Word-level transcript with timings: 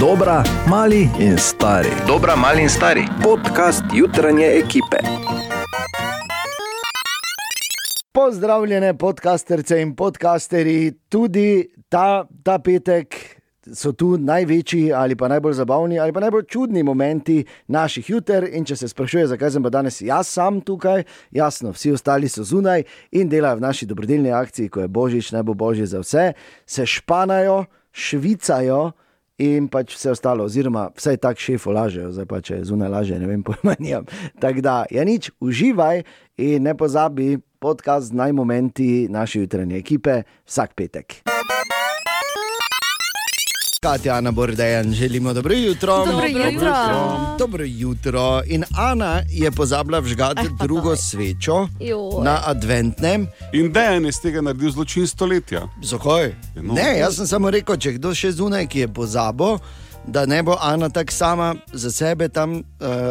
Dobra, 0.00 0.44
mali 0.68 1.10
in 1.18 1.38
stari. 1.38 1.88
Dobra, 2.06 2.36
mali 2.36 2.62
in 2.62 2.68
stari. 2.68 3.02
Podcast 3.22 3.82
jutranje 3.94 4.46
ekipe. 4.46 4.96
Pozdravljene, 8.12 8.98
podcasterce 8.98 9.80
in 9.82 9.96
podcasteri, 9.96 10.92
tudi 11.08 11.70
ta, 11.88 12.26
ta 12.42 12.58
petek 12.58 13.16
so 13.74 13.92
tu 13.92 14.18
največji 14.18 14.92
ali 14.92 15.16
pa 15.16 15.28
najbolj 15.28 15.52
zabavni 15.52 15.98
ali 15.98 16.12
pa 16.12 16.20
najbolj 16.20 16.44
čudni 16.44 16.82
momenti 16.82 17.44
naših 17.66 18.10
juter. 18.10 18.46
In 18.52 18.64
če 18.64 18.76
se 18.76 18.88
sprašuje, 18.88 19.26
zakaj 19.26 19.50
sem 19.50 19.62
pa 19.62 19.70
danes 19.70 20.00
jaz 20.00 20.30
sam 20.30 20.60
tukaj, 20.60 21.02
jasno, 21.30 21.74
vsi 21.74 21.92
ostali 21.92 22.28
so 22.28 22.44
zunaj 22.44 22.86
in 23.10 23.28
delajo 23.28 23.56
v 23.56 23.66
naši 23.66 23.86
dobrodelni 23.86 24.30
akciji, 24.30 24.68
ko 24.68 24.80
je 24.80 24.88
božič, 24.88 25.32
ne 25.32 25.42
bo 25.42 25.58
božji 25.58 25.86
za 25.86 26.06
vse, 26.06 26.32
se 26.66 26.86
španajo, 26.86 27.64
švicajo. 27.90 28.92
In 29.38 29.68
pač 29.70 29.94
vse 29.94 30.10
ostalo, 30.10 30.44
oziroma 30.44 30.88
vse 30.96 31.16
tako 31.16 31.38
šefo 31.40 31.70
lažejo, 31.70 32.10
zdaj 32.10 32.26
pa 32.26 32.40
če 32.42 32.58
zunaj 32.66 32.90
laže, 32.90 33.18
ne 33.22 33.28
vem, 33.30 33.44
pojma 33.46 33.76
nimam. 33.78 34.08
Tako 34.42 34.64
da, 34.64 34.78
ja 34.90 35.04
nič, 35.06 35.30
uživaj 35.40 36.02
in 36.42 36.66
ne 36.66 36.74
pozabi 36.74 37.36
podcast 37.62 38.10
z 38.10 38.18
najmomenti 38.18 39.06
naše 39.10 39.46
jutranje 39.46 39.78
ekipe 39.78 40.22
vsak 40.46 40.74
petek. 40.74 41.22
Katja, 43.80 44.14
Ana 44.14 44.30
Bordejan, 44.30 44.92
želimo 44.92 45.32
dobro 45.32 45.54
jutro. 45.54 46.06
Dobro 46.06 46.26
jutro. 46.26 46.74
Dobro 47.38 47.64
jutro. 47.66 48.42
In 48.46 48.64
Ana 48.72 49.22
je 49.28 49.50
pozabila 49.50 49.98
vžgati 49.98 50.40
Eh, 50.40 50.50
drugo 50.60 50.88
daj. 50.88 50.96
svečo 50.98 51.68
Joj. 51.80 52.24
na 52.24 52.40
adventnem. 52.44 53.26
In 53.52 53.72
Dejan 53.72 54.04
je 54.04 54.08
iz 54.08 54.16
tega 54.16 54.40
naredil 54.40 54.70
zločin 54.70 55.06
stoletja. 55.06 55.68
Zakaj? 55.82 56.34
No. 56.56 56.74
Ne, 56.74 56.98
jaz 56.98 57.16
sem 57.16 57.26
samo 57.26 57.50
rekel, 57.50 57.76
če 57.76 57.92
kdo 57.92 58.14
še 58.14 58.32
zunaj, 58.32 58.66
ki 58.66 58.78
je 58.78 58.88
pozabil. 58.88 59.58
Da 60.06 60.26
ne 60.26 60.42
bo 60.42 60.56
Ana 60.60 60.88
tako 60.88 61.12
sama 61.12 61.54
za 61.72 61.90
sebe 61.90 62.28
tam 62.28 62.52
uh, 62.52 62.62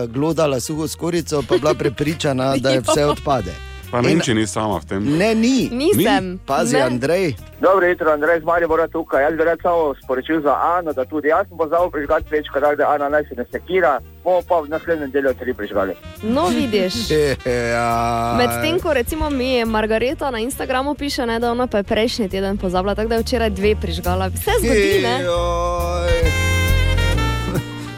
glodala 0.07 0.59
suho 0.59 0.87
skorico, 0.87 1.43
pa 1.43 1.57
bila 1.57 1.73
prepričana, 1.73 2.57
da 2.57 2.69
je 2.69 2.81
vse 2.83 3.05
odpade. 3.05 3.53
Pa 3.91 4.01
ne 4.01 4.07
vem, 4.07 4.19
če 4.19 4.33
ni 4.35 4.47
sama 4.47 4.79
v 4.79 4.85
tem. 4.85 5.05
Ne, 5.17 5.31
ni. 5.35 5.69
Nisem. 5.71 6.39
Pazi, 6.45 6.75
Ne. 6.75 6.81
Andrej. 6.81 7.35
Dobro 7.61 7.87
jutro, 7.87 8.11
Andrej, 8.11 8.41
z 8.41 8.43
Maribora 8.43 8.87
tukaj. 8.87 9.23
Jaz 9.23 9.33
bi 9.37 9.43
rad 9.43 9.59
samo 9.61 9.95
sporočil 10.03 10.41
za 10.41 10.53
Ano, 10.77 10.93
da 10.93 11.05
tudi 11.05 11.27
jaz 11.27 11.47
sem 11.47 11.57
pozval 11.57 11.89
prižgati 11.91 12.25
tako 12.53 12.75
da 12.75 12.89
Ana 12.89 13.09
naj 13.09 13.23
se 13.23 13.35
ne 13.35 13.45
sekira, 13.51 13.99
bomo 14.23 14.41
pa 14.47 14.59
v 14.61 14.69
naslednjem 14.69 15.11
delu 15.11 15.33
tri 15.33 15.53
prižgali. 15.53 15.95
No, 16.23 16.47
vidiš. 16.47 16.93
Ja. 17.47 18.35
Medtem 18.37 18.79
ko 18.79 18.93
recimo 18.93 19.29
mi 19.29 19.65
Margareta 19.65 20.31
na 20.31 20.39
Instagramu 20.39 20.95
piše, 20.95 21.25
ne, 21.25 21.39
da 21.39 21.51
ona 21.51 21.67
pa 21.67 21.77
je 21.77 21.83
prejšnji 21.83 22.29
teden 22.29 22.57
pozabila, 22.57 22.95
tako 22.95 23.09
da 23.09 23.15
je 23.15 23.21
včeraj 23.21 23.49
dve 23.49 23.75
prižgala. 23.75 24.27
Vse 24.27 24.51
zgodi, 24.59 25.01
ne? 25.03 25.23
Joj. 25.23 26.56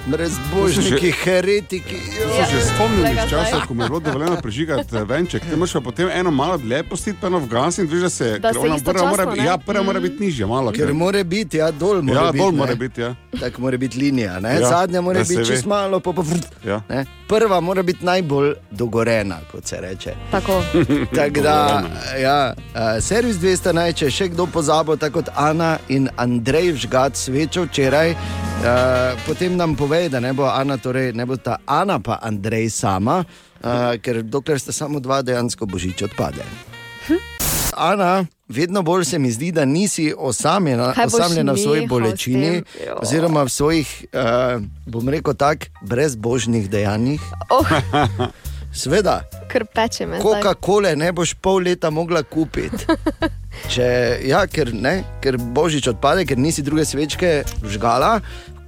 Brezbožniki, 0.10 1.12
heretiki. 1.14 1.96
Se 1.96 2.44
že 2.52 2.62
spomnim 2.66 3.06
iz 3.08 3.30
časa, 3.30 3.62
ko 3.62 3.74
mi 3.74 3.84
je 3.84 3.88
bilo 3.88 4.00
dovoljeno 4.02 4.36
prižigati 4.38 4.96
eh, 4.96 5.04
venček. 5.04 5.42
Ti 5.42 5.56
moraš 5.56 5.74
pa 5.74 5.82
potem 5.82 6.10
eno 6.10 6.32
malo 6.32 6.58
dlje 6.58 6.84
postiti, 6.84 7.18
pa 7.22 7.28
eno 7.28 7.40
vgasiti 7.40 7.82
in 7.82 7.88
veš, 7.90 8.02
da 8.02 8.10
se, 8.10 8.40
Da 8.40 8.48
ker 8.48 8.54
se 8.54 8.60
ona 8.62 8.78
prva 8.78 9.02
mora, 9.02 9.14
istočasno, 9.14 9.26
biti- 9.28 9.40
ne? 9.40 9.46
ja, 9.46 9.58
prva 9.60 9.84
mora 9.84 10.00
Mhm. 10.00 10.04
biti 10.04 10.24
nižja, 10.24 10.48
malo. 10.48 10.72
Ker 10.72 10.94
mora 10.94 11.24
biti, 11.26 11.58
ja, 11.58 11.72
dol 11.72 12.02
mora 12.02 12.20
Ja, 12.20 12.26
biti. 12.28 12.38
dol 12.40 12.52
mora 12.54 12.76
biti, 12.76 13.02
ja. 13.02 13.16
Tako 13.40 13.62
mora 13.62 13.78
biti 13.78 14.00
linija, 14.00 14.40
ne? 14.40 14.50
Ja, 14.52 14.70
zadnja 14.70 15.02
mora 15.02 15.20
biti 15.22 15.36
ve. 15.36 15.46
čist 15.46 15.66
malo, 15.66 16.00
pa 16.00 16.14
pa 16.14 16.22
vrt. 16.24 16.48
Ja. 16.66 16.82
Ne? 16.90 17.06
Prva 17.28 17.60
mora 17.60 17.84
biti 17.84 18.06
najbolj 18.06 18.54
dogorena, 18.72 19.38
kot 19.52 19.66
se 19.66 19.78
reče. 19.80 20.14
Tako. 20.32 20.62
Tako 21.16 21.42
da, 21.42 21.84
ja, 22.18 22.54
uh, 22.56 22.80
servis 23.02 23.36
200, 23.36 23.60
če 23.92 24.06
je 24.06 24.12
še 24.12 24.28
kdo 24.28 24.46
pozabil, 24.48 24.98
tako 24.98 25.14
kot 25.14 25.30
Ana 25.36 25.78
in 25.90 26.10
Andrej 26.18 26.72
vžgat 26.72 27.16
svečo 27.16 27.64
včeraj, 27.64 28.16
uh, 28.60 29.20
potem 29.28 29.56
nam 29.56 29.76
pove, 29.76 30.10
da 30.10 30.20
ne 30.20 30.34
bo 30.34 30.46
Ana, 30.46 30.78
torej 30.78 31.14
ne 31.14 31.26
bo 31.26 31.38
ta 31.38 31.58
Ana 31.66 32.00
pa 32.00 32.20
Andrej 32.22 32.70
sama, 32.70 33.24
uh, 33.24 33.96
ker 34.02 34.24
dokler 34.24 34.60
sta 34.60 34.72
samo 34.72 35.00
dva, 35.00 35.22
dejansko 35.22 35.66
božič 35.66 36.04
odpade. 36.10 36.44
Ana, 37.80 38.26
vedno 38.48 38.82
bolj 38.82 39.06
se 39.06 39.20
mi 39.20 39.32
zdi, 39.32 39.52
da 39.52 39.66
nisi 39.66 40.14
osamljena, 40.18 40.94
osamljena 41.06 41.54
v 41.54 41.58
svoji 41.58 41.88
bolečini, 41.88 42.64
oziroma 43.00 43.44
v 43.44 43.50
svojih, 43.50 44.06
uh, 44.12 44.62
bom 44.86 45.10
rekel 45.10 45.34
tako, 45.34 45.72
brezbožnih 45.82 46.70
dejanjih. 46.70 47.22
Oh, 47.50 47.68
Sveda, 48.74 49.22
kar 49.50 49.66
peče 49.66 50.06
me. 50.06 50.20
Coca-Cola 50.22 50.94
ne 50.96 51.10
boš 51.12 51.34
pol 51.42 51.64
leta 51.66 51.90
mogla 51.90 52.22
kupiti. 52.24 52.86
Če, 53.74 53.86
ja, 54.30 54.44
ker, 54.48 54.70
ne, 54.78 55.02
ker 55.24 55.40
božič 55.42 55.90
odpade, 55.90 56.26
ker 56.30 56.38
nisi 56.38 56.62
druge 56.66 56.86
svečke 56.86 57.42
žgala. 57.66 58.20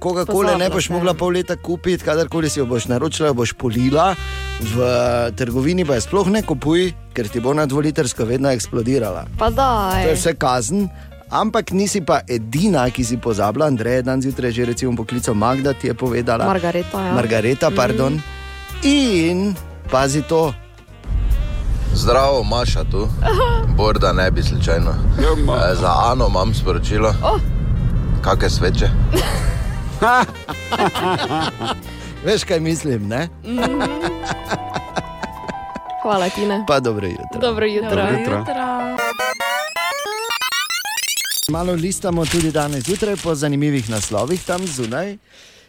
Coca-Cola 0.02 0.56
ne 0.58 0.66
boš 0.74 0.90
mogla 0.90 1.14
pol 1.14 1.38
leta 1.38 1.54
kupiti, 1.54 2.02
kadarkoli 2.02 2.50
si 2.50 2.58
jo 2.58 2.66
boš 2.66 2.88
naročila, 2.90 3.30
jo 3.30 3.38
boš 3.38 3.54
polila, 3.54 4.10
v 4.74 4.90
trgovini 5.38 5.86
pa 5.86 6.00
je 6.00 6.08
sploh 6.08 6.32
ne 6.34 6.42
kupuj, 6.42 6.90
ker 7.14 7.30
ti 7.30 7.38
bo 7.38 7.54
na 7.54 7.68
dvolitersko 7.70 8.26
vedno 8.26 8.50
eksplodirala. 8.50 9.28
Pa 9.38 9.54
To 9.54 10.10
je 10.10 10.18
vse 10.18 10.34
kazen. 10.34 10.90
Ampak 11.32 11.70
nisi 11.72 12.02
pa 12.04 12.20
edina, 12.28 12.84
ki 12.92 13.06
si 13.06 13.16
pozabila, 13.16 13.70
Andrej 13.70 14.02
je 14.02 14.04
dan 14.04 14.20
zjutraj 14.20 14.52
že 14.52 14.68
recimo 14.68 14.92
poklical 14.92 15.32
Magda, 15.32 15.72
ti 15.72 15.88
je 15.88 15.94
povedala. 15.94 16.44
Margareta, 16.44 16.98
ja. 17.00 17.14
Margareta, 17.16 17.70
pardon. 17.72 18.20
In 18.84 19.54
pazi 19.90 20.22
to, 20.22 20.54
Zdravo, 21.94 22.44
Maša 22.44 22.84
tu. 22.84 23.08
Borda 23.76 24.12
ne 24.12 24.30
bi 24.30 24.42
slučajno. 24.42 24.90
E, 25.70 25.74
Za 25.74 25.92
Ano 26.12 26.26
imam 26.28 26.54
sporočilo. 26.54 27.08
Oh. 27.08 27.40
Kakšne 28.22 28.50
sveče? 28.50 28.88
veš 32.26 32.44
kaj 32.44 32.60
mislim, 32.60 33.08
ne? 33.08 33.28
Hvala 36.02 36.28
ti, 36.28 36.46
ne. 36.46 36.64
Pa 36.68 36.80
dobro 36.80 37.06
jutro. 37.06 37.40
Dobro 37.40 37.66
jutro. 37.66 37.90
Dobro 37.90 38.18
jutro. 38.18 38.44
Malo 41.48 41.72
listamo 41.72 42.26
tudi 42.26 42.50
danes 42.50 42.84
zjutraj 42.84 43.16
po 43.16 43.34
zanimivih 43.34 43.90
naslovih 43.90 44.44
tam 44.44 44.66
zunaj. 44.66 45.16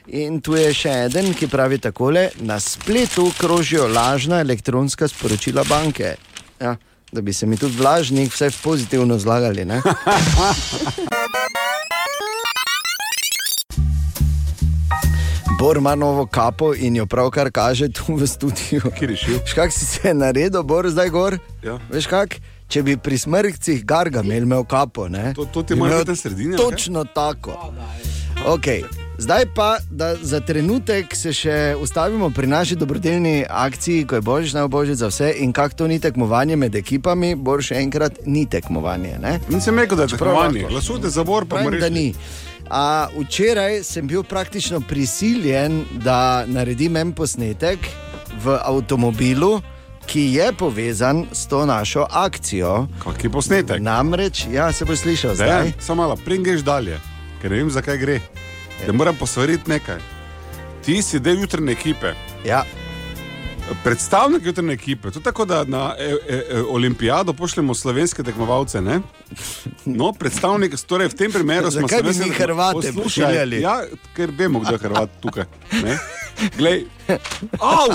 In 0.07 0.41
tu 0.41 0.55
je 0.55 0.73
še 0.73 0.89
en, 1.07 1.33
ki 1.33 1.47
pravi 1.47 1.77
takole: 1.79 2.29
na 2.37 2.59
spletu 2.59 3.31
krožijo 3.37 3.87
lažna 3.87 4.39
elektronska 4.39 5.07
sporočila 5.07 5.63
banke. 5.63 6.15
Ja, 6.59 6.75
da 7.11 7.21
bi 7.21 7.33
se 7.33 7.45
mi 7.45 7.57
tudi 7.57 7.77
vlažnik 7.77 8.33
vse 8.33 8.49
pozitivno 8.63 9.17
zlagali. 9.17 9.65
Ne? 9.65 9.81
Bor 15.59 15.77
ima 15.77 15.95
novo 15.95 16.25
kapo 16.25 16.73
in 16.75 16.95
jo 16.95 17.05
pravkar 17.05 17.51
kaže 17.51 17.87
tu 17.89 18.15
v 18.15 18.27
studiu. 18.27 18.81
Kje 18.99 19.09
je 19.09 19.15
šel? 19.15 19.33
Veš, 19.39 19.53
kak 19.53 19.71
si 19.71 19.85
se 19.85 20.13
naredil, 20.13 20.63
Bor, 20.63 20.89
zdaj 20.89 21.09
gor? 21.09 21.37
Ja. 21.63 21.77
Veš, 21.89 22.07
kak? 22.07 22.35
Če 22.67 22.83
bi 22.83 22.97
pri 22.97 23.17
smrkcih 23.17 23.85
Gargamel 23.85 24.43
imel 24.43 24.65
kapo, 24.65 25.07
ne? 25.07 25.31
To- 25.33 25.45
to 25.45 25.63
ti 25.63 25.73
bi 25.73 25.79
mora 25.79 25.91
imel 25.91 25.99
biti 25.99 26.11
na 26.11 26.15
sredini, 26.15 26.57
kaj? 26.57 26.65
Točno 26.65 27.03
tako. 27.05 27.55
Okay. 28.45 28.83
Zdaj 29.17 29.45
pa, 29.55 29.77
da 29.89 30.15
za 30.15 30.39
trenutek 30.39 31.15
se 31.15 31.33
še 31.33 31.75
ustavimo 31.81 32.29
pri 32.29 32.47
naši 32.47 32.75
dobrodelni 32.75 33.45
akciji, 33.49 34.07
ko 34.07 34.15
je 34.15 34.21
božič 34.21 34.53
najboljši 34.53 34.95
za 34.95 35.07
vse 35.07 35.33
in 35.37 35.53
kako 35.53 35.75
to 35.75 35.87
ni 35.87 35.99
tekmovanje 35.99 36.55
med 36.55 36.75
ekipami, 36.75 37.35
bo 37.35 37.59
še 37.61 37.77
enkrat 37.77 38.25
ni 38.25 38.45
tekmovanje. 38.49 39.19
Ne? 39.21 39.37
Nisem 39.53 39.77
rekel, 39.79 39.97
da 39.97 40.07
je 40.07 40.15
tekmovanje. 40.15 40.65
Glasujte 40.69 41.13
za 41.13 41.23
bor, 41.23 41.45
pa 41.45 41.61
Pravim, 41.61 41.79
da 41.79 41.89
ni. 41.93 42.13
A, 42.69 43.07
včeraj 43.13 43.83
sem 43.85 44.07
bil 44.09 44.23
praktično 44.23 44.81
prisiljen, 44.81 45.83
da 46.01 46.45
naredim 46.49 46.97
en 46.97 47.13
posnetek 47.13 47.85
v 48.43 48.57
avtomobilu, 48.65 49.59
ki 50.09 50.25
je 50.33 50.47
povezan 50.57 51.27
s 51.31 51.45
to 51.47 51.65
našo 51.69 52.07
akcijo. 52.09 52.87
Kak 53.03 53.23
je 53.23 53.29
posnetek? 53.29 53.81
Namreč, 53.81 54.47
ja, 54.51 54.71
se 54.73 54.89
bo 54.89 54.97
slišal 54.97 55.37
zdaj. 55.37 55.75
Samo 55.79 56.01
malo, 56.01 56.17
pringeš 56.25 56.65
dalje, 56.65 56.97
ker 57.41 57.53
ne 57.53 57.61
vem, 57.61 57.69
zakaj 57.71 58.01
gre. 58.01 58.17
Da 58.81 58.93
moram 58.93 59.15
posvariti 59.15 59.69
nekaj. 59.69 59.97
Ti 60.81 61.01
si 61.01 61.19
del 61.19 61.39
jutrajne 61.39 61.71
ekipe, 61.71 62.13
Ja, 62.45 62.63
predstavnik 63.83 64.45
jutrajne 64.45 64.73
ekipe. 64.73 65.11
To 65.11 65.19
je 65.19 65.23
tako, 65.23 65.45
da 65.45 65.63
na 65.63 65.95
e, 65.97 66.03
e, 66.27 66.43
e, 66.49 66.61
olimpijado 66.61 67.33
pošljemo 67.33 67.73
slovenske 67.73 68.23
tekmovalce. 68.23 68.81
Ne? 68.81 68.99
No, 69.85 70.11
predstavnik, 70.13 70.75
torej 70.77 71.07
v 71.07 71.13
tem 71.13 71.31
primeru 71.31 71.71
smo 71.71 71.81
Zakaj 71.81 71.97
bi 71.97 72.03
slovenske 72.03 72.23
mi 72.23 72.29
tekmo- 72.29 72.43
Hrvate 72.43 72.73
Poslušaj, 72.73 73.03
pošiljali? 73.03 73.61
Ja, 73.61 73.81
ker 74.15 74.31
vemo, 74.31 74.59
kdo 74.59 74.71
je 74.71 74.77
Hrvat 74.79 75.09
tukaj. 75.21 75.45
ne. 75.73 75.97
Glej, 76.57 76.85
au! 77.59 77.87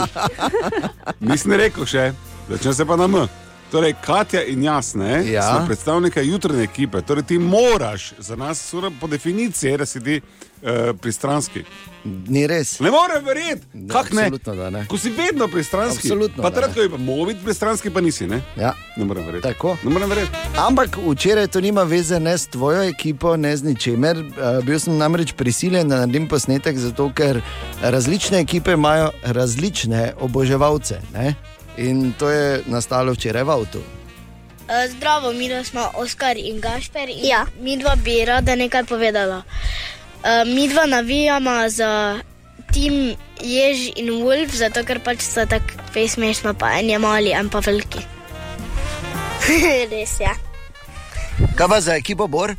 Nisem 1.20 1.52
rekel 1.52 1.84
še, 1.86 2.12
začne 2.48 2.74
se 2.74 2.84
pa 2.84 2.96
na 2.96 3.04
M. 3.04 3.28
Torej, 3.68 3.94
Katja 4.00 4.40
in 4.44 4.62
jaz, 4.62 4.94
ne, 4.94 5.24
Ja. 5.26 5.42
smo 5.44 5.66
predstavniki 5.66 6.20
jutranje 6.22 6.62
ekipe. 6.62 7.02
Torej, 7.02 7.22
ti 7.24 7.38
moraš 7.38 8.12
za 8.18 8.36
nas, 8.36 8.62
po 9.00 9.06
definiciji, 9.06 9.76
da 9.76 9.86
si 9.86 10.00
ti 10.00 10.20
uh, 10.62 10.96
pristranski. 10.96 11.64
Ni 12.04 12.46
res. 12.46 12.80
Ne 12.80 12.90
morem 12.90 13.24
verjeti, 13.24 13.66
Ne, 13.74 13.88
kako 13.88 14.14
ne. 14.14 14.22
absolutno 14.22 14.54
da 14.54 14.70
ne. 14.70 14.86
Ko 14.86 14.98
si 14.98 15.10
vedno 15.10 15.48
pristranski. 15.48 16.06
Absolutno 16.06 16.42
Pa 16.42 16.50
takrat, 16.50 16.74
ko 16.74 16.80
je 16.80 16.90
pa 16.90 16.96
mobil 16.96 17.36
pristranski, 17.44 17.90
pa 17.90 18.00
nisi. 18.00 18.26
Ne, 18.26 18.40
Ja. 18.56 18.72
ne 18.96 19.04
morem 19.04 19.26
verjeti. 19.26 19.42
Tako. 19.42 19.76
Ne 19.82 19.90
morem 19.90 20.08
verjeti. 20.08 20.30
Ampak 20.56 20.96
včeraj 21.08 21.46
to 21.46 21.60
nima 21.60 21.82
veze 21.82 22.20
ne 22.20 22.38
s 22.38 22.46
tvojo 22.46 22.82
ekipo, 22.82 23.36
ne 23.36 23.56
z 23.56 23.62
ničemer. 23.62 24.18
Uh, 24.18 24.64
bil 24.64 24.78
sem 24.78 24.96
namreč 24.96 25.32
prisiljen, 25.32 25.88
da 25.88 25.96
naredim 25.96 26.28
posnetek, 26.28 26.78
zato 26.78 27.10
ker 27.14 27.40
različne 27.82 28.40
ekipe 28.40 28.72
imajo 28.72 29.10
različne 29.22 30.12
oboževalce. 30.20 31.00
Ne? 31.12 31.34
In 31.76 32.12
to 32.12 32.30
je 32.30 32.62
nastalo 32.66 33.12
včeraj 33.12 33.42
v 33.42 33.50
avtu. 33.50 33.82
Eh, 34.68 34.88
Zdravo, 34.88 35.32
mi 35.32 35.64
smo 35.64 35.90
Oskar 35.94 36.36
in 36.36 36.60
Gašper. 36.60 37.08
In 37.08 37.24
ja. 37.24 37.46
Mi 37.60 37.76
dva 37.78 37.96
bi 37.96 38.24
rada 38.24 38.54
nekaj 38.54 38.84
povedala. 38.84 39.42
Uh, 40.18 40.54
mi 40.54 40.68
dva 40.68 40.86
navijamo 40.86 41.68
za 41.68 42.18
tim 42.72 43.16
Jež 43.40 43.92
in 43.96 44.10
Wolf, 44.22 44.50
zato 44.50 44.82
ker 44.84 44.98
pač 44.98 45.22
so 45.22 45.46
tako 45.46 45.78
fej 45.94 46.08
smešno, 46.18 46.54
pa 46.58 46.72
en 46.78 46.90
je 46.90 46.98
mali, 46.98 47.30
en 47.30 47.48
pa 47.48 47.62
veliki. 47.62 48.02
Res 49.92 50.18
je. 50.20 50.26
Ja. 50.26 50.34
Kaj 51.54 51.68
pa 51.70 51.80
za 51.80 51.94
ekipo 51.94 52.26
Bor? 52.26 52.50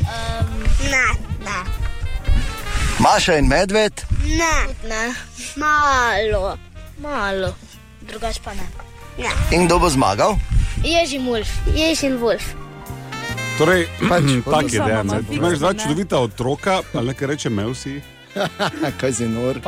Um, 0.00 0.64
ne, 0.88 1.06
ne. 1.44 1.58
Maša 2.98 3.36
in 3.36 3.48
Medved. 3.48 4.04
Ne, 4.24 4.56
ne. 4.88 5.04
Malo, 5.56 6.56
malo. 6.98 7.52
Drugač 8.08 8.40
pa 8.40 8.56
ne. 8.56 8.66
ne. 9.18 9.30
In 9.52 9.68
kdo 9.68 9.78
bo 9.78 9.88
zmagal? 9.92 10.40
Jež 10.80 11.12
in 11.12 11.28
Wolf. 11.28 11.52
Jež 11.76 12.08
in 12.08 12.16
Wolf. 12.24 12.56
Torej, 13.60 13.84
Pač, 14.08 14.24
tak 14.40 14.72
je 14.72 14.80
dejan. 14.80 15.10
Imaš 15.30 15.58
dva 15.60 15.74
čudovita 15.76 16.16
otroka, 16.18 16.80
ali 16.96 17.12
nekaj 17.12 17.28
reče 17.28 17.50
Melsi. 17.52 18.00
Kaj 19.00 19.12
si 19.12 19.28
nor? 19.28 19.60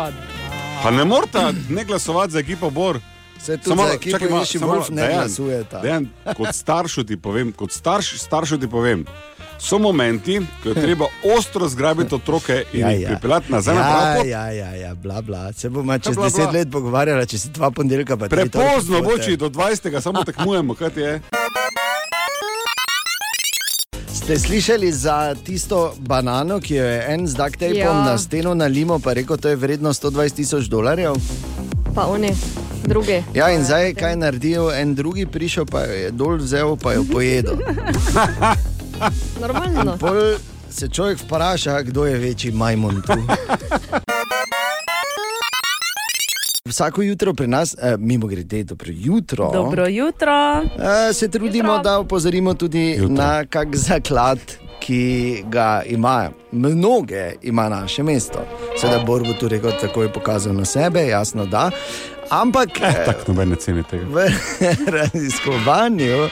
Pa 0.83 0.91
ne 0.91 1.05
morata 1.05 1.53
ne 1.69 1.85
glasovati 1.85 2.33
za 2.33 2.39
ekipo 2.39 2.71
Bor. 2.71 3.00
Se 3.37 3.59
tudi 3.59 3.77
za 3.77 3.93
ekipo 3.94 4.39
Ješi 4.39 4.59
Wolf 4.59 4.89
ne 4.91 5.11
glasujeta. 5.12 5.81
Dejan, 5.85 6.09
kot 6.37 6.55
staršu 6.55 7.05
ti 7.05 7.17
povem, 7.21 7.53
kot 7.53 7.73
starš, 7.73 8.17
staršu 8.17 8.59
ti 8.59 8.71
povem. 8.71 9.05
So 9.61 9.79
momenti, 9.79 10.41
ko 10.62 10.69
je 10.69 10.75
treba 10.75 11.06
ostro 11.37 11.69
zgrabiti 11.69 12.15
otroke 12.15 12.65
in 12.73 12.81
ja, 12.81 12.91
jih 12.91 13.06
pripeljati 13.06 13.53
nazaj 13.53 13.75
na 13.75 13.81
ja, 13.81 13.91
pravo 13.93 14.17
pot. 14.17 14.27
ja, 14.27 14.50
ja, 14.50 14.71
ja, 14.75 14.95
bla, 14.95 15.23
bla. 15.23 15.53
Se 15.53 15.69
bomo 15.69 15.99
čez 15.99 16.17
bla, 16.17 16.31
bla. 16.31 16.31
deset 16.31 16.53
let 16.53 16.73
pogovarjali, 16.73 17.27
če 17.27 17.38
si 17.38 17.49
dva 17.49 17.71
ponedeljka 17.71 18.17
pa 18.17 18.29
tri 18.29 18.49
Prepozno 18.49 19.03
boči 19.03 19.37
do 19.37 19.50
20. 19.50 20.00
samo 20.00 20.25
tekmujemo, 20.25 20.75
kaj 20.75 20.91
ti 20.91 21.00
je. 21.00 21.21
Ste 24.32 24.38
slišali 24.38 24.93
za 24.93 25.34
tisto 25.44 25.93
banano, 25.99 26.56
ki 26.61 26.75
jo 26.75 26.84
je 26.84 27.05
en 27.08 27.26
z 27.29 27.34
duct 27.37 27.58
tapom 27.61 27.76
Ja. 27.76 28.05
na 28.05 28.19
steno 28.19 28.55
na 28.55 28.64
limo, 28.64 28.99
pa 28.99 29.12
rekel, 29.12 29.37
da 29.37 29.49
je 29.49 29.56
vredno 29.56 29.93
120 29.93 30.32
tisoč 30.32 30.64
dolarjev? 30.64 31.14
Pa 31.94 32.06
oni, 32.06 32.32
drugi. 32.84 33.25
Ja, 33.34 33.50
in 33.52 33.64
zdaj 33.64 33.94
kaj 33.94 34.17
naredijo, 34.17 34.73
en 34.73 34.94
drugi 34.94 35.26
prišel, 35.26 35.67
pa 35.67 35.84
jo 35.84 35.93
je 35.93 36.11
dol 36.11 36.37
vzel, 36.37 36.76
pa 36.76 36.93
jo 36.93 37.05
pojedel. 37.12 37.61
Normalno. 39.43 39.99
Pol 40.00 40.40
se 40.70 40.88
človek 40.88 41.19
vpraša, 41.19 41.82
kdo 41.82 42.06
je 42.06 42.19
večji 42.19 42.52
majmun 42.52 43.02
tu. 43.02 43.12
Vsako 46.73 47.03
jutro 47.03 47.35
pri 47.35 47.47
nas, 47.47 47.75
eh, 47.75 47.97
mimo 47.99 48.27
grede, 48.27 48.65
dobro 48.65 48.89
jutro. 48.91 49.51
Dobro 49.53 49.87
jutro. 49.87 50.63
Eh, 50.63 51.13
se 51.13 51.29
trudimo, 51.29 51.49
Jutro. 51.69 51.83
da 51.83 51.99
opozorimo 51.99 52.55
tudi 52.55 52.91
Jutro. 52.91 53.09
na 53.11 53.45
kak 53.45 53.77
zaklad, 53.77 54.39
ki 54.81 55.03
ga 55.47 55.83
ima, 55.87 56.31
mnoge 56.53 57.33
ima 57.43 57.69
naše 57.69 58.03
mesto. 58.03 58.39
Sedaj 58.77 59.05
Bor 59.05 59.23
bo 59.23 59.33
tu 59.33 59.49
rekel, 59.49 59.71
tako 59.81 60.03
je 60.03 60.13
pokazal 60.13 60.55
na 60.55 60.65
sebe, 60.67 61.01
jasno 61.03 61.47
da. 61.47 61.71
Ampak 62.31 62.69
Eh, 62.81 63.05
tako 63.07 63.21
nobene 63.29 63.57
cene 63.57 63.83
tega. 63.83 64.05
v 64.07 64.29
raziskovanju 64.97 66.29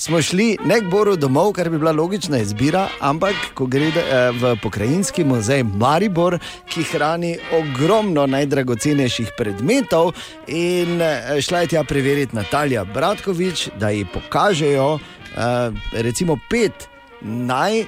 smo 0.00 0.22
šli 0.22 0.56
ne 0.64 0.80
k 0.80 0.84
Boru 0.90 1.16
domov, 1.16 1.52
kar 1.52 1.70
bi 1.70 1.78
bila 1.78 1.92
logična 1.92 2.38
izbira, 2.38 2.88
ampak 3.00 3.34
ko 3.54 3.66
gre 3.66 3.88
eh, 3.88 4.30
v 4.32 4.56
pokrajinski 4.62 5.24
muzej 5.24 5.62
Maribor, 5.62 6.38
ki 6.68 6.82
hrani 6.92 7.36
ogromno 7.52 8.26
najdragocenejših 8.26 9.34
predmetov. 9.36 10.12
In 10.48 11.02
eh, 11.02 11.40
šla 11.40 11.60
je 11.60 11.66
tja 11.74 11.84
preveriti 11.84 12.36
Natalija 12.36 12.84
Bratkovič, 12.84 13.68
da 13.76 13.90
ji 13.90 14.06
pokažejo 14.14 14.98
eh, 14.98 15.70
recimo 15.92 16.38
pet 16.50 16.88
naj, 17.20 17.84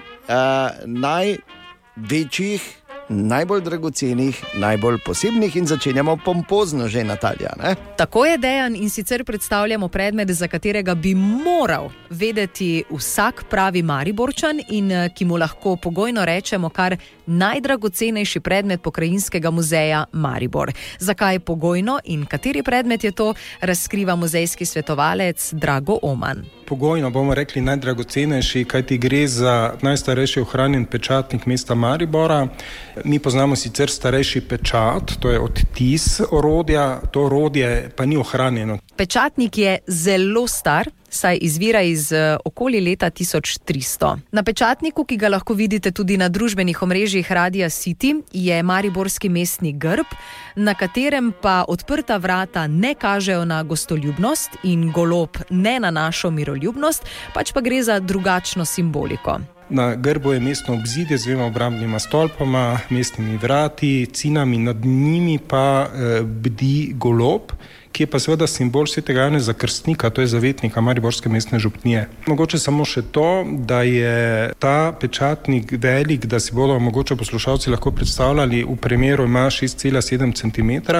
največjih. 0.84 2.81
Najbolj 3.08 3.60
dragocenih, 3.60 4.44
najbolj 4.54 4.98
posebnih, 5.04 5.56
in 5.56 5.66
začenjamo 5.66 6.16
pompozno, 6.24 6.88
že 6.88 7.04
Natalija. 7.04 7.50
Ne? 7.62 7.74
Tako 7.96 8.24
je 8.26 8.38
dejan 8.38 8.76
in 8.76 8.90
sicer 8.90 9.24
predstavljamo 9.24 9.88
predmet, 9.88 10.30
za 10.30 10.48
katerega 10.48 10.94
bi 10.94 11.14
moral 11.14 11.90
vedeti 12.10 12.84
vsak 12.90 13.44
pravi 13.50 13.82
Mariborčan 13.82 14.60
in 14.68 14.92
eh, 14.92 15.08
ki 15.14 15.24
mu 15.24 15.36
lahko 15.36 15.76
pogojno 15.76 16.24
rečemo 16.24 16.68
kar 16.68 16.96
najdragocenejši 17.38 18.40
predmet 18.40 18.82
pokrajinskega 18.82 19.50
muzeja 19.50 20.04
Maribor. 20.12 20.72
Zakaj 20.98 21.38
pogojno 21.38 21.98
in 22.04 22.26
kateri 22.26 22.62
predmet 22.62 23.04
je 23.04 23.12
to, 23.12 23.34
razkriva 23.60 24.16
muzejski 24.16 24.66
svetovalec 24.66 25.52
Drago 25.52 25.98
Oman. 26.02 26.44
Pogojno 26.66 27.10
bomo 27.10 27.34
rekli 27.34 27.60
najdragocenejši, 27.60 28.64
kajti 28.64 28.98
gre 28.98 29.26
za 29.28 29.74
najstarejši 29.82 30.40
ohranjen 30.40 30.84
pečatnik 30.84 31.46
mesta 31.46 31.74
Maribora. 31.74 32.46
Mi 33.04 33.18
poznamo 33.18 33.56
sicer 33.56 33.90
starejši 33.90 34.40
pečat, 34.40 35.12
to 35.20 35.30
je 35.30 35.40
odtis 35.40 36.20
orodja, 36.30 37.00
to 37.12 37.24
orodje 37.24 37.90
pa 37.96 38.06
ni 38.06 38.16
ohranjeno. 38.16 38.78
Pečatnik 38.96 39.58
je 39.58 39.78
zelo 39.86 40.46
star, 40.48 40.88
saj 41.12 41.38
izvira 41.40 41.82
iz 41.82 42.12
eh, 42.12 42.36
okoli 42.44 42.80
leta 42.80 43.10
1300. 43.10 44.16
Na 44.32 44.42
pečatniku, 44.42 45.04
ki 45.04 45.16
ga 45.16 45.28
lahko 45.28 45.54
vidite 45.54 45.90
tudi 45.90 46.16
na 46.16 46.28
družbenih 46.28 46.82
omrežjih 46.82 47.32
Radia 47.32 47.70
City, 47.70 48.14
je 48.32 48.62
mariborski 48.62 49.28
mestni 49.28 49.72
grb, 49.72 50.06
na 50.56 50.74
katerem 50.74 51.32
pa 51.42 51.64
odprta 51.68 52.16
vrata 52.16 52.66
ne 52.66 52.94
kažejo 52.94 53.44
na 53.44 53.62
gostoljubnost 53.62 54.50
in 54.62 54.90
golob 54.92 55.36
ne 55.50 55.80
na 55.80 55.90
našo 55.90 56.30
miroljubnost, 56.30 57.04
pač 57.34 57.52
pa 57.52 57.60
gre 57.60 57.82
za 57.82 58.00
drugačno 58.00 58.64
simboliko. 58.64 59.40
Na 59.72 59.94
grbu 59.94 60.32
je 60.32 60.40
mestno 60.40 60.74
obzidje 60.74 61.18
z 61.18 61.24
dvema 61.24 61.44
obrambnima 61.44 61.98
stolpoma, 61.98 62.78
mestnimi 62.90 63.36
vrati, 63.36 64.06
cinami, 64.12 64.58
nad 64.58 64.84
njimi 64.84 65.38
pa 65.38 65.86
eh, 65.86 66.22
bdi 66.22 66.92
golob. 66.94 67.42
Ki 67.92 68.02
je 68.02 68.06
pa 68.06 68.18
seveda 68.18 68.46
simbol 68.48 68.86
svetega 68.88 69.26
Janeza 69.26 69.52
Krstnika, 69.52 70.10
to 70.10 70.20
je 70.20 70.26
zavetnika 70.26 70.80
Mariborske 70.80 71.28
mestne 71.28 71.58
župnije. 71.58 72.06
Mogoče 72.26 72.58
samo 72.58 72.84
še 72.88 73.02
to, 73.12 73.44
da 73.68 73.82
je 73.84 74.52
ta 74.58 74.92
pečatnik 75.00 75.74
velik, 75.76 76.24
da 76.26 76.40
si 76.40 76.54
bodo 76.56 76.78
mogoče 76.78 77.16
poslušalci 77.16 77.70
lahko 77.70 77.92
predstavljali, 77.92 78.64
v 78.64 78.76
primeru 78.80 79.28
ima 79.28 79.44
6,7 79.50 80.32
cm, 80.40 80.96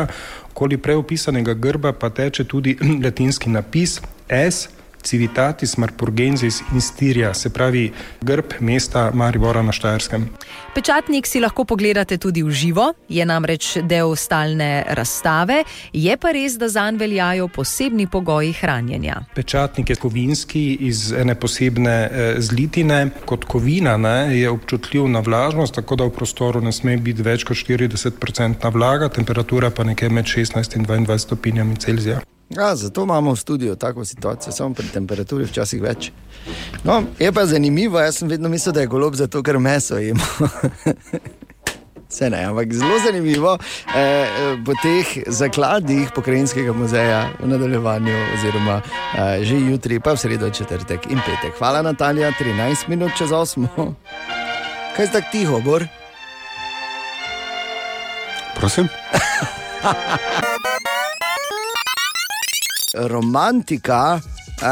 okoli 0.52 0.76
preopisanega 0.76 1.54
grba 1.54 1.92
pa 1.92 2.11
teče 2.11 2.44
tudi 2.44 2.76
latinski 3.04 3.50
napis 3.50 4.00
S. 4.28 4.68
Civitatis 5.02 5.76
Marpurgensis 5.76 6.62
in 6.73 6.80
Styria, 6.80 7.35
se 7.35 7.50
pravi 7.50 7.92
grb 8.21 8.59
mesta 8.61 9.11
Maribora 9.14 9.62
na 9.62 9.73
Štajerskem. 9.73 10.28
Pečatnik 10.75 11.26
si 11.26 11.40
lahko 11.40 11.64
pogledate 11.64 12.16
tudi 12.18 12.42
v 12.42 12.50
živo, 12.50 12.92
je 13.09 13.25
namreč 13.26 13.76
del 13.85 14.16
stalne 14.16 14.85
razstave, 14.88 15.62
je 15.92 16.16
pa 16.16 16.32
res, 16.32 16.56
da 16.59 16.68
zanj 16.73 16.97
veljajo 17.02 17.49
posebni 17.52 18.06
pogoji 18.06 18.52
hranjenja. 18.61 19.21
Pečatnik 19.35 19.90
je 19.90 19.97
kovinski 19.97 20.64
iz 20.88 21.12
ene 21.12 21.35
posebne 21.35 21.97
eh, 22.06 22.35
zlitine. 22.38 23.11
Kot 23.26 23.44
kovina 23.44 23.97
ne, 23.97 24.38
je 24.38 24.50
občutljiv 24.50 25.09
na 25.09 25.21
vlažnost, 25.21 25.75
tako 25.75 25.97
da 25.97 26.09
v 26.09 26.16
prostoru 26.16 26.61
ne 26.61 26.73
sme 26.73 26.97
biti 26.97 27.23
več 27.23 27.44
kot 27.44 27.56
40% 27.56 28.73
vlaga, 28.73 29.09
temperatura 29.09 29.71
pa 29.71 29.85
nekje 29.85 30.09
med 30.09 30.25
16 30.25 30.76
in 30.78 30.87
22 30.87 31.18
stopinjami 31.18 31.76
Celzija. 31.76 32.23
Ja, 32.56 32.76
zato 32.76 33.02
imamo 33.02 33.32
v 33.32 33.37
studiu 33.37 33.76
tako 33.76 34.04
situacijo, 34.04 34.52
samo 34.52 34.75
pri 34.75 34.88
temperaturi 34.92 35.44
včasih 35.44 35.82
več. 35.82 36.11
No, 36.85 37.02
je 37.18 37.32
pa 37.32 37.47
zanimivo, 37.47 38.00
jaz 38.00 38.18
sem 38.21 38.28
vedno 38.28 38.49
mislil, 38.49 38.75
da 38.75 38.80
je 38.80 38.87
golob 38.87 39.14
zato, 39.14 39.42
ker 39.42 39.59
meso 39.59 39.99
jemo. 39.99 40.25
Vse 42.12 42.28
ne, 42.30 42.44
ampak 42.44 42.73
zelo 42.76 42.99
zanimivo 43.06 43.54
eh, 43.97 44.59
po 44.66 44.75
teh 44.82 45.14
zakladih 45.26 46.11
pokrajinskega 46.14 46.75
muzeja 46.76 47.23
v 47.40 47.49
nadaljevanju, 47.49 48.16
oziroma 48.35 48.80
eh, 48.82 49.44
že 49.49 49.56
jutri, 49.56 50.00
pa 50.00 50.12
v 50.12 50.21
sredo, 50.21 50.50
četrtek 50.50 51.09
in 51.09 51.25
petek. 51.25 51.56
Hvala, 51.59 51.80
Natalija, 51.82 52.35
13 52.37 52.88
minut 52.88 53.16
čez 53.16 53.32
8. 53.32 53.64
Kaj 54.97 55.04
je 55.06 55.12
tako 55.12 55.28
tiho, 55.32 55.61
Bor? 55.64 55.87
Prosim? 58.61 58.92
romantika 62.94 64.20
uh, 64.20 64.66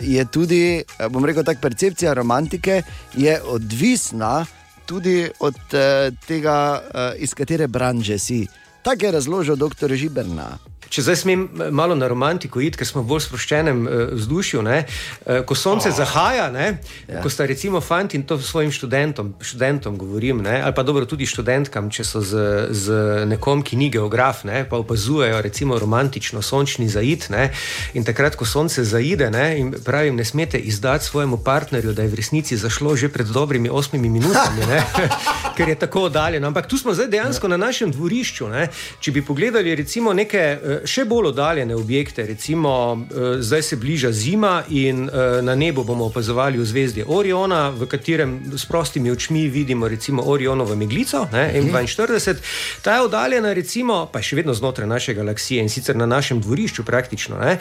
je 0.00 0.24
tudi, 0.24 0.82
eh, 0.98 1.08
bom 1.08 1.24
rekel, 1.24 1.44
tako 1.44 1.60
percepcija 1.60 2.12
romantike 2.12 2.82
je 3.14 3.40
odvisna 3.42 4.46
tudi 4.86 5.28
od 5.40 5.54
uh, 5.54 6.14
tega, 6.26 6.82
uh, 6.82 7.22
iz 7.22 7.34
katere 7.34 7.66
branže 7.66 8.18
si. 8.18 8.46
Tako 8.82 9.06
je 9.06 9.12
razložil 9.12 9.56
dr. 9.56 9.94
Žiberna. 9.94 10.73
Če 10.88 11.02
zdaj 11.06 11.16
smem 11.16 11.48
malo 11.70 11.94
na 11.94 12.08
romantiko 12.08 12.60
iti, 12.60 12.78
ker 12.80 12.88
smo 12.88 13.02
v 13.02 13.10
bolj 13.14 13.24
sproščenem 13.28 13.84
uh, 13.86 13.92
vzdušju. 14.18 14.62
Ne? 14.66 14.84
Uh, 15.24 15.42
ko 15.46 15.56
sonce 15.58 15.90
oh. 15.90 15.96
zahaja, 15.96 16.50
ne? 16.54 16.78
Ja. 17.08 17.20
ko 17.22 17.30
sta 17.30 17.46
recimo 17.46 17.80
fanti 17.80 18.16
in 18.16 18.24
to 18.26 18.38
svojim 18.38 18.72
študentom, 18.72 19.34
študentom 19.40 19.98
govorim, 19.98 20.42
ne? 20.42 20.60
ali 20.62 20.74
pa 20.74 20.82
dobro 20.82 21.06
tudi 21.06 21.26
študentkam, 21.28 21.90
če 21.92 22.04
so 22.04 22.22
z, 22.24 22.44
z 22.70 22.98
nekom, 23.28 23.62
ki 23.64 23.76
ni 23.80 23.90
geograf, 23.92 24.44
ne? 24.48 24.64
pa 24.68 24.80
opazujejo 24.80 25.40
recimo 25.44 25.78
romantično 25.78 26.42
sončni 26.42 26.88
zaid. 26.88 27.28
Ne? 27.30 27.50
In 27.94 28.04
takrat, 28.04 28.36
ko 28.36 28.48
sonce 28.48 28.84
zaide, 28.84 29.30
ne? 29.30 29.46
in 29.60 29.72
pravim, 29.84 30.16
ne 30.16 30.24
smete 30.24 30.58
izdati 30.58 31.04
svojemu 31.04 31.40
partnerju, 31.44 31.92
da 31.92 32.02
je 32.02 32.12
v 32.12 32.20
resnici 32.20 32.56
zašlo 32.56 32.96
že 32.96 33.08
pred 33.08 33.26
dobrimi 33.26 33.68
osmimi 33.68 34.08
minutami, 34.08 34.66
ker 35.56 35.68
je 35.68 35.78
tako 35.78 36.08
oddaljeno. 36.08 36.46
Ampak 36.46 36.68
tu 36.70 36.78
smo 36.78 36.94
zdaj 36.94 37.08
dejansko 37.08 37.48
na 37.48 37.56
našem 37.56 37.92
dvorišču. 37.92 38.48
Ne? 38.48 38.68
Če 39.00 39.12
bi 39.12 39.24
pogledali 39.24 39.74
recimo 39.74 40.12
neke 40.12 40.58
še 40.84 41.04
bolj 41.04 41.30
oddaljene 41.32 41.74
objekte, 41.76 42.26
recimo 42.26 43.06
zdaj 43.38 43.62
se 43.62 43.76
bliža 43.76 44.12
zima 44.12 44.62
in 44.68 45.08
na 45.42 45.54
nebu 45.54 45.84
bomo 45.84 46.04
opazovali 46.04 46.58
v 46.58 46.64
zvezdi 46.64 47.04
Oriona, 47.06 47.70
v 47.70 47.86
katerem 47.86 48.52
s 48.58 48.66
prostimi 48.66 49.10
očmi 49.10 49.48
vidimo 49.48 49.88
recimo 49.88 50.22
Orionovo 50.26 50.76
meglico, 50.76 51.26
ne, 51.32 51.52
M42. 51.62 52.34
Ta 52.82 52.94
je 52.94 53.00
oddaljena, 53.00 53.52
recimo, 53.52 54.06
pa 54.12 54.22
še 54.22 54.36
vedno 54.36 54.54
znotraj 54.54 54.88
naše 54.88 55.14
galaksije 55.14 55.62
in 55.62 55.68
sicer 55.68 55.96
na 55.96 56.06
našem 56.06 56.40
dvorišču 56.40 56.84
praktično, 56.84 57.38
ne, 57.38 57.58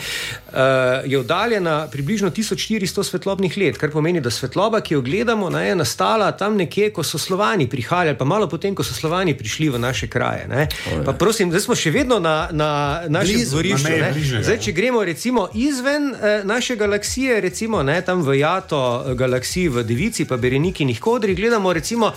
je 1.06 1.20
oddaljena 1.20 1.88
približno 1.92 2.32
1400 2.32 3.04
svetlobnih 3.04 3.58
let, 3.58 3.78
kar 3.78 3.92
pomeni, 3.92 4.22
da 4.22 4.32
svetloba, 4.32 4.82
ki 4.82 4.94
jo 4.94 5.02
gledamo, 5.02 5.50
ne, 5.50 5.68
je 5.68 5.76
nastala 5.76 6.32
tam 6.32 6.58
nekje, 6.58 6.92
ko 6.94 7.04
so 7.04 7.18
Slovani 7.18 7.70
prihajali, 7.70 8.18
pa 8.18 8.26
malo 8.26 8.48
potem, 8.48 8.76
ko 8.76 8.84
so 8.84 8.94
Slovani 8.94 9.38
prišli 9.38 9.70
v 9.70 9.80
naše 9.80 10.08
kraje. 10.08 10.48
Ne. 10.48 10.68
Pa 11.06 11.14
prosim, 11.14 11.52
zdaj 11.52 11.66
smo 11.68 11.76
še 11.76 11.92
vedno 11.92 12.20
na, 12.20 12.50
na 12.52 13.03
našem 13.08 13.36
Blizu, 13.36 13.52
dvorišču. 13.52 13.90
na 13.90 13.96
ja. 13.96 14.44
Zdaj, 14.44 14.60
če 14.60 14.72
gremo 14.72 15.04
recimo 15.04 15.48
izven 15.54 16.16
eh, 16.16 16.42
naše 16.44 16.76
galaksije, 16.76 17.42
recimo 17.42 17.84
ne, 17.84 18.02
tam 18.02 18.22
v 18.22 18.40
Jato 18.40 19.04
eh, 19.08 19.16
galaksiji 19.16 19.68
v 19.70 19.84
Devici, 19.84 20.26
pa 20.26 20.38
Berenikinih 20.38 21.00
kodrih, 21.00 21.36
gledamo 21.38 21.74
recimo 21.74 22.12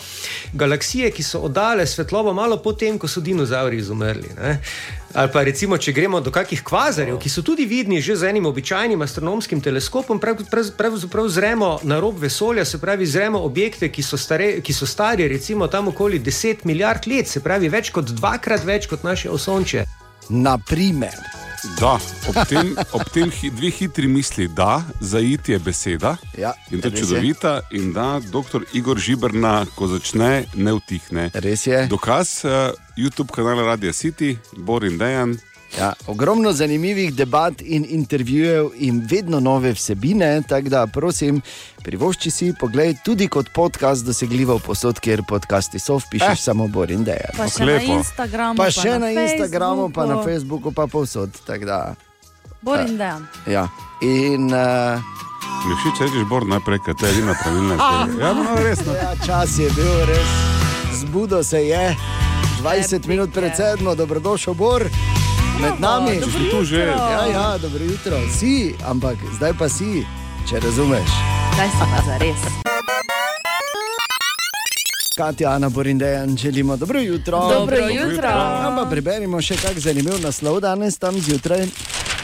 galaksije, 0.52 1.11
ki 1.11 1.23
so 1.23 1.40
oddale 1.40 1.87
svetlobo 1.87 2.33
malo 2.33 2.57
potem, 2.57 2.99
ko 2.99 3.09
so 3.09 3.21
dinozauri 3.21 3.76
izumrli. 3.76 4.28
Ne. 4.43 4.61
Ali 5.14 5.33
pa 5.33 5.43
recimo, 5.43 5.78
če 5.78 5.93
gremo 5.93 6.21
do 6.21 6.31
kakih 6.31 6.61
kvazarjev, 6.62 7.16
ki 7.19 7.31
so 7.31 7.43
tudi 7.43 7.64
vidni 7.64 8.00
že 8.00 8.16
z 8.16 8.28
enim 8.28 8.47
običajnim 8.47 9.02
astronomskim 9.02 9.61
teleskopom, 9.61 10.21
prav- 10.21 10.45
prav- 10.50 10.73
pravzaprav 10.76 11.28
zremo 11.28 11.78
na 11.83 12.00
rob 12.00 12.19
vesolja, 12.21 12.64
se 12.64 12.78
pravi, 12.78 13.07
zremo 13.07 13.38
objekte, 13.40 13.88
ki 13.88 14.02
so, 14.02 14.16
stare, 14.16 14.61
ki 14.61 14.73
so 14.73 14.87
stari 14.87 15.28
recimo 15.28 15.66
tam 15.69 15.88
okoli 15.88 16.21
10 16.21 16.64
milijard 16.64 17.07
let, 17.07 17.28
se 17.28 17.40
pravi, 17.40 17.69
več 17.69 17.90
kot 17.90 18.05
dvakrat 18.12 18.64
več 18.64 18.87
kot 18.87 19.02
naše 19.02 19.31
osončje. 19.31 19.87
Naprimer. 20.28 21.14
Da, 21.80 21.99
ob 22.28 22.37
tem, 22.49 22.76
ob 22.92 23.09
tem 23.11 23.30
hi, 23.30 23.50
dve 23.50 23.71
hitri 23.75 24.06
misli, 24.06 24.47
da, 24.49 24.85
zaid 25.00 25.49
je 25.49 25.59
beseda. 25.59 26.16
Ja, 26.38 26.52
in 26.71 26.80
to 26.80 26.88
je 26.88 27.00
čudovita, 27.00 27.61
in 27.71 27.92
da, 27.92 28.21
doktor 28.33 28.64
Igor 28.73 28.99
Žibrna, 28.99 29.66
ko 29.75 29.88
začne, 29.90 30.47
ne 30.54 30.75
utihne. 30.76 31.30
Res 31.35 31.66
je. 31.66 31.87
Dokaz 31.90 32.45
uh, 32.45 32.71
YouTube 32.97 33.35
kanala 33.35 33.66
Radio 33.73 33.92
City, 33.92 34.37
Bor 34.56 34.85
in 34.85 34.99
Dejan. 34.99 35.37
Ja, 35.78 35.92
ogromno 36.06 36.52
zanimivih 36.52 37.14
debat 37.14 37.54
in 37.61 37.87
intervjujev, 37.88 38.71
in 38.76 39.06
vedno 39.11 39.40
nove 39.40 39.73
vsebine. 39.73 40.42
Tako 40.49 40.68
da, 40.68 40.87
prosim, 40.87 41.42
privošči 41.83 42.30
si 42.30 42.52
pogled 42.61 42.97
tudi 43.04 43.28
kot 43.28 43.47
podcast, 43.54 44.04
dosegljivo 44.04 44.59
posod, 44.59 45.00
kjer 45.00 45.23
podcasti 45.28 45.78
so, 45.78 45.99
vpišeš 45.99 46.38
eh. 46.38 46.42
samo 46.42 46.68
Bor 46.68 46.90
in 46.90 47.04
Dejan. 47.04 47.37
Pa 47.37 47.49
še 47.49 47.64
na 47.64 47.76
Instagramu, 47.83 48.56
pa 48.56 48.64
pa 48.64 48.71
še 48.71 48.99
na 48.99 48.99
na 48.99 49.26
Instagramu, 49.26 49.90
pa 49.92 50.06
na 50.06 50.23
Facebooku. 50.25 50.73
Pa 50.73 50.87
povsod. 50.87 51.37
Da, 51.47 51.95
Bor 52.62 52.80
in 52.80 52.97
Dejan. 52.97 53.28
ja. 53.47 53.68
In 54.00 54.52
uh, 54.52 55.00
Mi 55.66 55.75
všeč 55.75 56.00
rečeš 56.00 56.25
Bor 56.28 56.47
najprej, 56.47 56.78
ker 56.85 56.95
to 56.95 57.06
je 57.06 57.12
edina 57.12 57.35
pravilna 57.42 57.75
izbira. 57.76 58.26
Ja, 58.26 58.33
no, 58.33 58.56
res. 58.62 58.80
No. 58.87 58.97
ja, 58.97 59.12
čas 59.26 59.59
je 59.59 59.68
bil 59.76 59.92
res, 60.09 60.33
zbudo 61.02 61.42
se 61.45 61.66
je. 61.68 61.97
20 62.62 63.06
minut 63.06 63.33
pred 63.33 63.52
sedmo, 63.56 63.95
dobrodošel 63.95 64.54
Bor. 64.54 64.88
Med 65.56 65.80
nami 65.80 66.10
dobro 66.16 66.30
Si 66.32 66.50
tu 66.50 66.64
že? 66.64 66.76
jutro. 66.78 66.92
Ja, 67.02 67.26
ja, 67.28 67.58
dobro 67.58 67.84
jutro. 67.84 68.16
Si, 68.30 68.54
ampak 68.82 69.16
zdaj 69.32 69.52
pa 69.54 69.68
si, 69.68 70.04
če 70.44 70.60
razumeš. 70.60 71.08
Zdaj 71.54 71.68
si 71.68 71.76
pa 71.82 71.98
za 72.02 72.16
res. 72.18 72.40
Katja, 75.16 75.50
Ana, 75.50 75.68
Borindejan, 75.68 76.36
želimo 76.36 76.76
dobro 76.76 77.00
jutro. 77.00 77.40
Dobro 77.50 77.76
jutro. 77.78 78.28
Ja, 78.28 78.72
pa 78.75 78.84
preberimo 78.84 79.40
še 79.40 79.56
kak 79.56 79.78
zanimiv 79.78 80.20
naslov 80.20 80.60
danes 80.60 80.98
tam 80.98 81.16
zjutraj. 81.16 81.64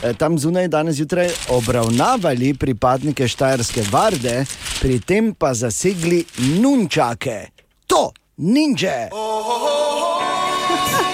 eh, 0.02 0.12
Tam 0.12 0.38
zunaj 0.38 0.68
danes 0.68 0.96
zjutraj 0.96 1.28
obravnavali 1.50 2.54
pripadnike 2.54 3.24
Štajerske 3.26 3.82
varde, 3.90 4.44
pri 4.78 5.00
tem 5.00 5.32
pa 5.32 5.54
zasegli 5.54 6.24
nunčake. 6.60 7.48
To, 7.86 8.12
ninja. 8.36 9.08
Ko 9.08 9.24
je 11.00 11.11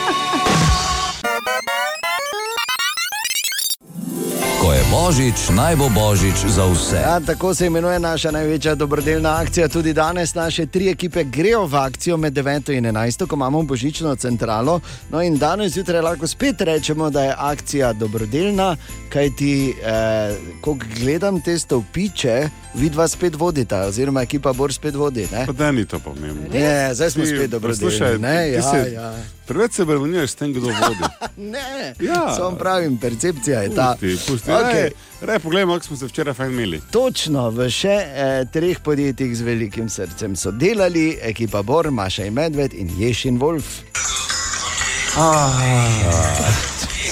božič, 4.88 5.52
naj 5.52 5.76
bo 5.76 5.88
božič 5.90 6.48
za 6.48 6.64
vse. 6.64 6.96
Ja, 6.96 7.20
tako 7.20 7.54
se 7.54 7.66
imenuje 7.66 7.98
naša 7.98 8.30
največja 8.30 8.74
dobrodelna 8.74 9.36
akcija. 9.36 9.68
Tudi 9.68 9.92
danes 9.92 10.34
naše 10.34 10.66
tri 10.66 10.88
ekipe 10.88 11.24
grejo 11.24 11.66
v 11.66 11.74
akcijo 11.76 12.16
med 12.16 12.32
9 12.32 12.72
in 12.72 12.84
11, 12.86 13.26
ko 13.26 13.36
imamo 13.36 13.62
božično 13.62 14.16
centralo. 14.16 14.80
No 15.10 15.22
in 15.22 15.36
danes 15.36 15.72
zjutraj 15.72 16.00
lahko 16.00 16.26
spet 16.26 16.60
rečemo, 16.60 17.10
da 17.10 17.22
je 17.22 17.34
akcija 17.38 17.92
dobrodelna, 17.92 18.76
kajti, 19.08 19.52
eh, 19.72 20.34
ko 20.60 20.76
gledam 20.96 21.40
te 21.40 21.58
stolpiče, 21.58 22.48
vidva 22.74 23.08
spet 23.08 23.34
vodita, 23.34 23.78
oziroma 23.80 24.22
ekipa 24.22 24.52
Bor 24.52 24.72
spet 24.72 24.94
vodi. 24.94 25.28
Ne? 25.32 25.46
Pa 25.46 25.52
da 25.52 25.72
ni 25.72 25.84
to 25.84 25.98
pomembno. 25.98 26.48
Ne, 26.52 26.94
zdaj 26.94 27.10
smo 27.10 27.24
Ti, 27.24 27.28
spet 27.28 27.50
dobrodelni. 27.50 27.84
poslušaj, 27.84 28.18
Ne, 28.18 28.50
ja, 28.50 28.62
se- 28.64 28.92
ja. 28.92 29.14
Preveč 29.48 29.72
se 29.72 29.84
bremenjuješ 29.84 30.30
s 30.30 30.34
tem, 30.34 30.52
kdo 30.52 30.66
vodi. 30.68 31.04
ne, 31.52 31.94
Ja. 32.00 32.34
samo 32.36 32.50
pravim, 32.52 32.98
percepcija 32.98 33.60
je 33.60 33.74
ta. 33.74 33.92
Pusti, 33.92 34.18
pusti. 34.26 34.50
Okej. 34.52 34.90
Rej, 35.22 35.38
poglejmo, 35.38 35.74
kako 35.74 35.86
smo 35.86 35.96
se 35.96 36.06
včeraj 36.06 36.34
fajn 36.34 36.52
imeli. 36.52 36.80
Točno 36.90 37.50
v 37.50 37.70
še 37.70 37.96
eh, 38.06 38.44
treh 38.52 38.80
podjetjih 38.80 39.36
z 39.36 39.42
velikim 39.42 39.88
srcem 39.88 40.36
so 40.36 40.50
delali 40.52 41.18
ekipa 41.22 41.62
Bor, 41.62 41.90
Maša 41.90 42.24
in 42.24 42.34
Medved 42.34 42.74
in 42.74 42.92
Ješin 42.98 43.38
Wolf. 43.38 43.64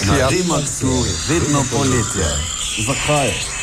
Na 0.07 0.29
Dimaksu 0.29 0.93
vedno 1.29 1.65
poletje. 1.73 2.29
Zakaj? 2.79 3.56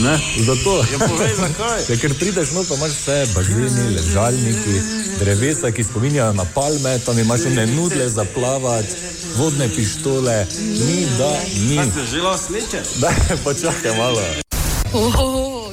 Ne? 0.00 0.18
Zato. 0.38 0.84
Ja, 0.92 0.98
povej, 1.08 1.34
zakaj? 1.36 1.80
Ja, 1.88 1.96
ker 2.00 2.14
prideš 2.14 2.50
not, 2.56 2.68
pa 2.68 2.74
imaš 2.74 2.90
vse 2.90 3.26
bazeni, 3.34 3.96
ležalniki, 3.96 4.76
drevesa, 5.20 5.70
ki 5.70 5.84
spominjajo 5.84 6.32
na 6.32 6.44
palme, 6.54 6.98
tam 6.98 7.18
imaš 7.18 7.40
one 7.46 7.66
nudle 7.66 8.08
za 8.08 8.24
plavati, 8.34 8.88
vodne 9.36 9.68
pištole, 9.68 10.46
ni 10.58 11.06
da 11.18 11.32
ni. 11.68 11.78
že 12.10 12.22
lahko 12.22 12.46
sleče? 12.46 12.80
Da, 12.96 13.12
počakaj 13.44 13.96
malo. 13.98 14.22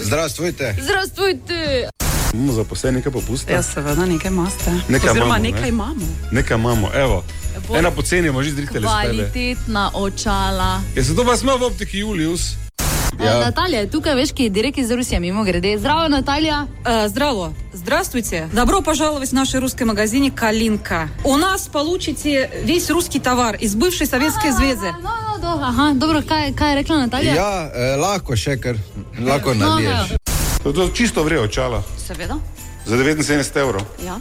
Zdravstvujte. 0.01 0.75
Zdravstvujte. 0.83 1.89
Imamo 2.33 2.53
zaposleni 2.53 2.97
nekaj 2.97 3.11
popusta. 3.11 3.53
Ja, 3.53 3.63
seveda, 3.63 4.05
nekaj 4.05 4.31
imate. 4.31 4.71
Nekaj 4.89 5.09
Oziroma, 5.09 5.37
imamo, 5.37 5.43
ne? 5.43 5.51
nekaj 5.51 5.69
imamo. 5.69 6.05
Nekaj 6.31 6.57
imamo, 6.57 6.89
evo. 6.95 7.23
Bo- 7.67 7.77
Ena 7.77 7.91
poceni, 7.91 8.27
iz 8.47 8.55
tebe. 8.55 8.79
Kvalitetna 8.79 9.91
očala. 9.93 10.81
Je 10.95 11.03
se 11.03 11.15
to 11.15 11.23
vas 11.23 11.41
ima 11.41 11.53
v 11.53 11.63
optiki 11.63 11.97
Julius? 11.97 12.66
Ja. 13.24 13.38
Natalija 13.40 13.80
je 13.80 13.90
tukaj, 13.90 14.14
veš, 14.14 14.32
ki 14.32 14.42
je 14.42 14.50
direkt 14.50 14.78
iz 14.78 14.90
Rusije, 14.90 15.20
mimo 15.20 15.44
grede. 15.44 15.78
Zdravo, 15.78 16.08
Наталья. 16.08 16.66
Э, 16.84 17.08
Здраво. 17.08 17.52
Здравствуйте. 17.72 18.48
Добро 18.52 18.80
пожаловать 18.82 19.28
в 19.28 19.32
наш 19.32 19.54
русский 19.54 19.84
магазин 19.84 20.30
«Калинка». 20.30 21.08
У 21.24 21.36
нас 21.36 21.68
получите 21.68 22.50
весь 22.64 22.90
русский 22.90 23.20
товар 23.20 23.56
из 23.56 23.74
бывшей 23.74 24.06
Советской 24.06 24.50
Звезды. 24.50 24.88
No, 25.02 25.02
no, 25.02 25.40
do, 25.40 25.64
aha, 25.64 25.92
dobro, 25.94 26.22
kaj, 26.22 26.54
kaj 26.54 26.70
je 26.70 26.74
rekla 26.76 26.96
Natalija? 26.96 27.34
Ja, 27.34 27.70
eh, 27.74 27.96
lahko 27.96 28.36
še 28.36 28.56
kar, 28.56 28.76
lahko 29.20 29.54
No, 29.54 29.66
naliješ. 29.66 30.16
To, 30.62 30.72
to 30.72 30.88
čisto 30.94 31.22
vre 31.22 31.40
očala. 31.40 31.82
Seveda. 32.06 32.36
Za 32.86 32.96
79 32.96 33.56
evrov. 33.60 33.82
Ja. 34.06 34.18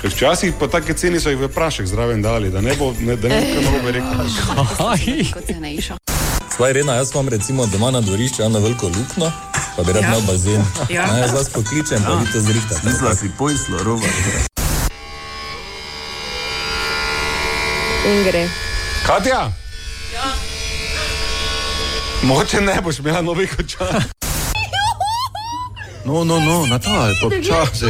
Ker 0.00 0.10
včasih 0.10 0.54
po 0.58 0.66
take 0.66 0.94
ceni 0.94 1.20
so 1.20 1.30
jih 1.30 1.38
v 1.40 1.48
prašek 1.48 1.86
zraven 1.86 2.22
dali, 2.22 2.50
da 2.50 2.60
ne 2.60 2.74
bo, 2.74 2.92
ne, 3.00 3.16
da 3.16 3.28
ne 3.28 3.40
bo 3.40 3.46
kaj 3.54 3.64
narobe 3.64 3.92
rekel. 3.92 5.32
Kot 5.32 5.46
cenejša. 5.46 5.97
Svaj 6.59 6.73
rena, 6.73 6.93
jaz 6.93 7.11
imam 7.11 7.29
recimo 7.29 7.65
doma 7.65 7.91
na 7.91 8.01
dvorišču 8.01 8.43
eno 8.43 8.59
veliko 8.59 8.87
luknjo, 8.87 9.31
pa 9.75 9.83
bi 9.83 9.93
rad 9.93 10.03
Ja. 10.03 10.07
imel 10.09 10.21
bazen. 10.21 10.63
Ja. 10.89 11.05
Ne, 11.13 11.19
jaz 11.19 11.33
vas 11.33 11.49
pokličem, 11.49 12.03
pa 12.05 12.13
vi 12.13 12.31
to 12.31 12.39
zrihtate. 12.39 12.81
Mislila 12.83 13.15
si 13.15 13.31
pojslo, 13.37 13.83
roba. 13.83 14.05
In 18.07 18.23
gre. 18.23 18.49
Katja? 19.07 19.51
Moče 22.23 22.61
ne 22.61 22.81
boš 22.81 22.99
imela 22.99 23.21
novih 23.21 23.55
očal. 23.59 23.87
No, 26.05 26.23
no, 26.23 26.39
no, 26.39 26.65
Natal, 26.65 27.13
počasi. 27.21 27.85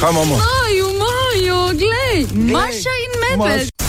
Kaj 0.00 0.10
imamo? 0.10 0.36
Maju, 0.36 0.86
Maju, 0.98 1.78
glej, 1.78 2.26
Maša 2.52 2.94
in 3.04 3.38
Medved. 3.38 3.83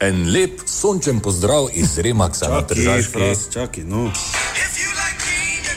En 0.00 0.32
lep 0.32 0.60
sončen 0.66 1.20
pozdrav 1.20 1.66
iz 1.74 1.98
Remaksa 1.98 2.48
na 2.48 2.62
Tržaški. 2.66 3.52
Čakaj, 3.52 3.84
no. 3.84 4.12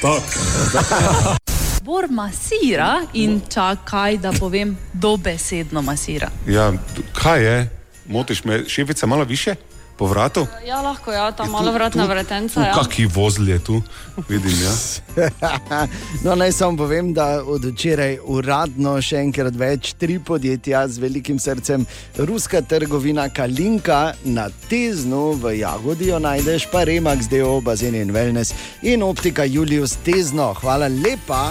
Bor 1.85 2.07
masira 2.09 3.01
in 3.13 3.41
čakaj, 3.53 4.17
da 4.17 4.31
povem, 4.31 4.77
dobesedno 4.93 5.81
masira. 5.81 6.29
Ja, 6.47 6.73
kaj 7.13 7.43
je? 7.43 7.69
Motiš 8.05 8.43
me, 8.43 8.63
šefica 8.69 9.05
malo 9.05 9.23
više? 9.23 9.55
Po 10.03 10.09
vratu? 10.11 10.41
Ja, 10.67 10.81
lahko, 10.83 11.13
ja, 11.15 11.29
ta 11.31 11.45
malo 11.47 11.71
vratna 11.71 12.03
vretenca. 12.05 12.59
Ja. 12.59 12.73
Kaki 12.75 13.05
vozl 13.07 13.47
je 13.47 13.59
tu, 13.63 13.77
vidim 14.27 14.51
ja. 14.59 14.73
no, 16.25 16.35
naj 16.35 16.51
samo 16.51 16.77
povem, 16.77 17.13
da 17.15 17.39
od 17.39 17.63
včeraj 17.63 18.17
uradno 18.27 18.97
še 18.99 19.21
enkrat 19.23 19.55
več 19.55 19.93
tri 19.95 20.17
podjetja 20.19 20.81
z 20.91 20.99
velikim 21.05 21.39
srcem, 21.39 21.87
ruska 22.19 22.59
trgovina 22.67 23.29
Kalinka 23.31 24.01
na 24.27 24.49
Teznu 24.67 25.37
v 25.39 25.55
Jagodi 25.61 26.11
najdeš, 26.11 26.67
pa 26.67 26.83
Remax, 26.83 27.31
DO, 27.31 27.61
bazen 27.63 27.95
in 27.95 28.11
wellness 28.11 28.51
in 28.83 29.07
optika 29.07 29.47
Julius 29.47 29.95
Tezno. 30.03 30.51
Hvala 30.59 30.91
lepa. 30.91 31.45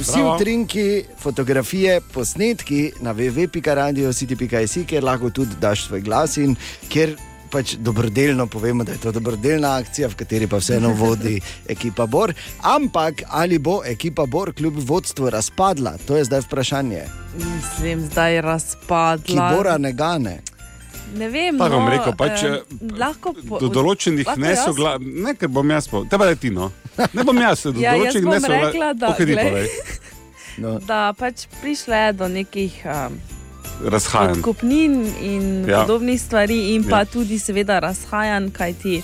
Vsi 0.00 0.16
Bravo. 0.16 0.34
utrinki, 0.34 1.04
fotografije, 1.20 2.00
posnetki 2.00 2.82
na 3.04 3.12
www.radiocity.js, 3.12 4.80
kjer 4.88 5.04
lahko 5.04 5.28
tudi 5.28 5.60
daš 5.60 5.90
svoj 5.90 6.00
glas 6.08 6.40
in 6.40 6.56
kjer 6.88 7.18
pač 7.46 7.74
dobrodelno 7.76 8.46
povemo, 8.46 8.84
da 8.84 8.92
je 8.92 8.98
to 8.98 9.12
dobrodelna 9.12 9.76
akcija, 9.76 10.08
v 10.08 10.14
kateri 10.16 10.46
pa 10.46 10.56
vseeno 10.56 10.90
vodi 10.92 11.40
ekipa 11.68 12.06
Bor. 12.06 12.34
Ampak 12.60 13.22
ali 13.28 13.58
bo 13.58 13.80
ekipa 13.84 14.26
Bor 14.26 14.52
kljub 14.52 14.74
vodstvu 14.78 15.30
razpadla, 15.30 15.96
to 16.00 16.16
je 16.16 16.24
zdaj 16.24 16.40
vprašanje. 16.40 17.02
Mislim, 17.36 18.00
zdaj 18.02 18.40
razpadla. 18.40 19.24
Ki 19.24 19.56
Bora 19.56 19.78
ne 19.78 19.92
gane. 19.94 20.40
Ne 21.14 21.28
vem, 21.28 21.54
Pa 21.56 21.68
bom 21.68 21.84
no, 21.84 21.90
rekel, 21.90 22.12
pač, 22.14 22.42
eh, 22.42 22.56
lahko 22.92 23.30
po, 23.40 23.58
Do 23.58 23.68
določenih 23.70 24.26
lahko 24.26 24.40
jaz? 24.40 24.48
nesogla, 24.50 24.96
ne, 24.98 25.34
ker 25.34 25.48
bom 25.48 25.70
jaz 25.70 25.86
povedal, 25.86 26.10
tebe 26.10 26.26
je 26.26 26.36
ti 26.36 26.50
no. 26.50 26.72
Ne 27.12 27.22
bom 27.22 27.38
jaz, 27.38 27.62
do 27.64 27.78
Ja, 27.80 27.94
določenih 27.94 28.24
bom 28.24 28.34
nesogla- 28.34 28.66
rekla, 28.66 28.92
da- 28.94 29.14
glej. 29.16 29.36
povej. 29.40 29.68
No. 30.58 30.78
da 30.90 31.12
pač 31.12 31.46
prišle 31.60 32.12
do 32.12 32.28
nekih 32.28 32.74
um, 32.84 33.16
Razhajanj. 33.82 34.42
kupnin 34.42 34.92
in 35.22 35.64
Ja. 35.68 35.80
podobnih 35.80 36.16
stvari, 36.18 36.74
in 36.74 36.84
pa 36.84 36.90
Ja. 36.90 36.98
ja. 36.98 37.04
tudi, 37.06 37.38
seveda, 37.38 37.78
razhajanj, 37.78 38.50
kaj 38.50 38.72
ti. 38.74 39.02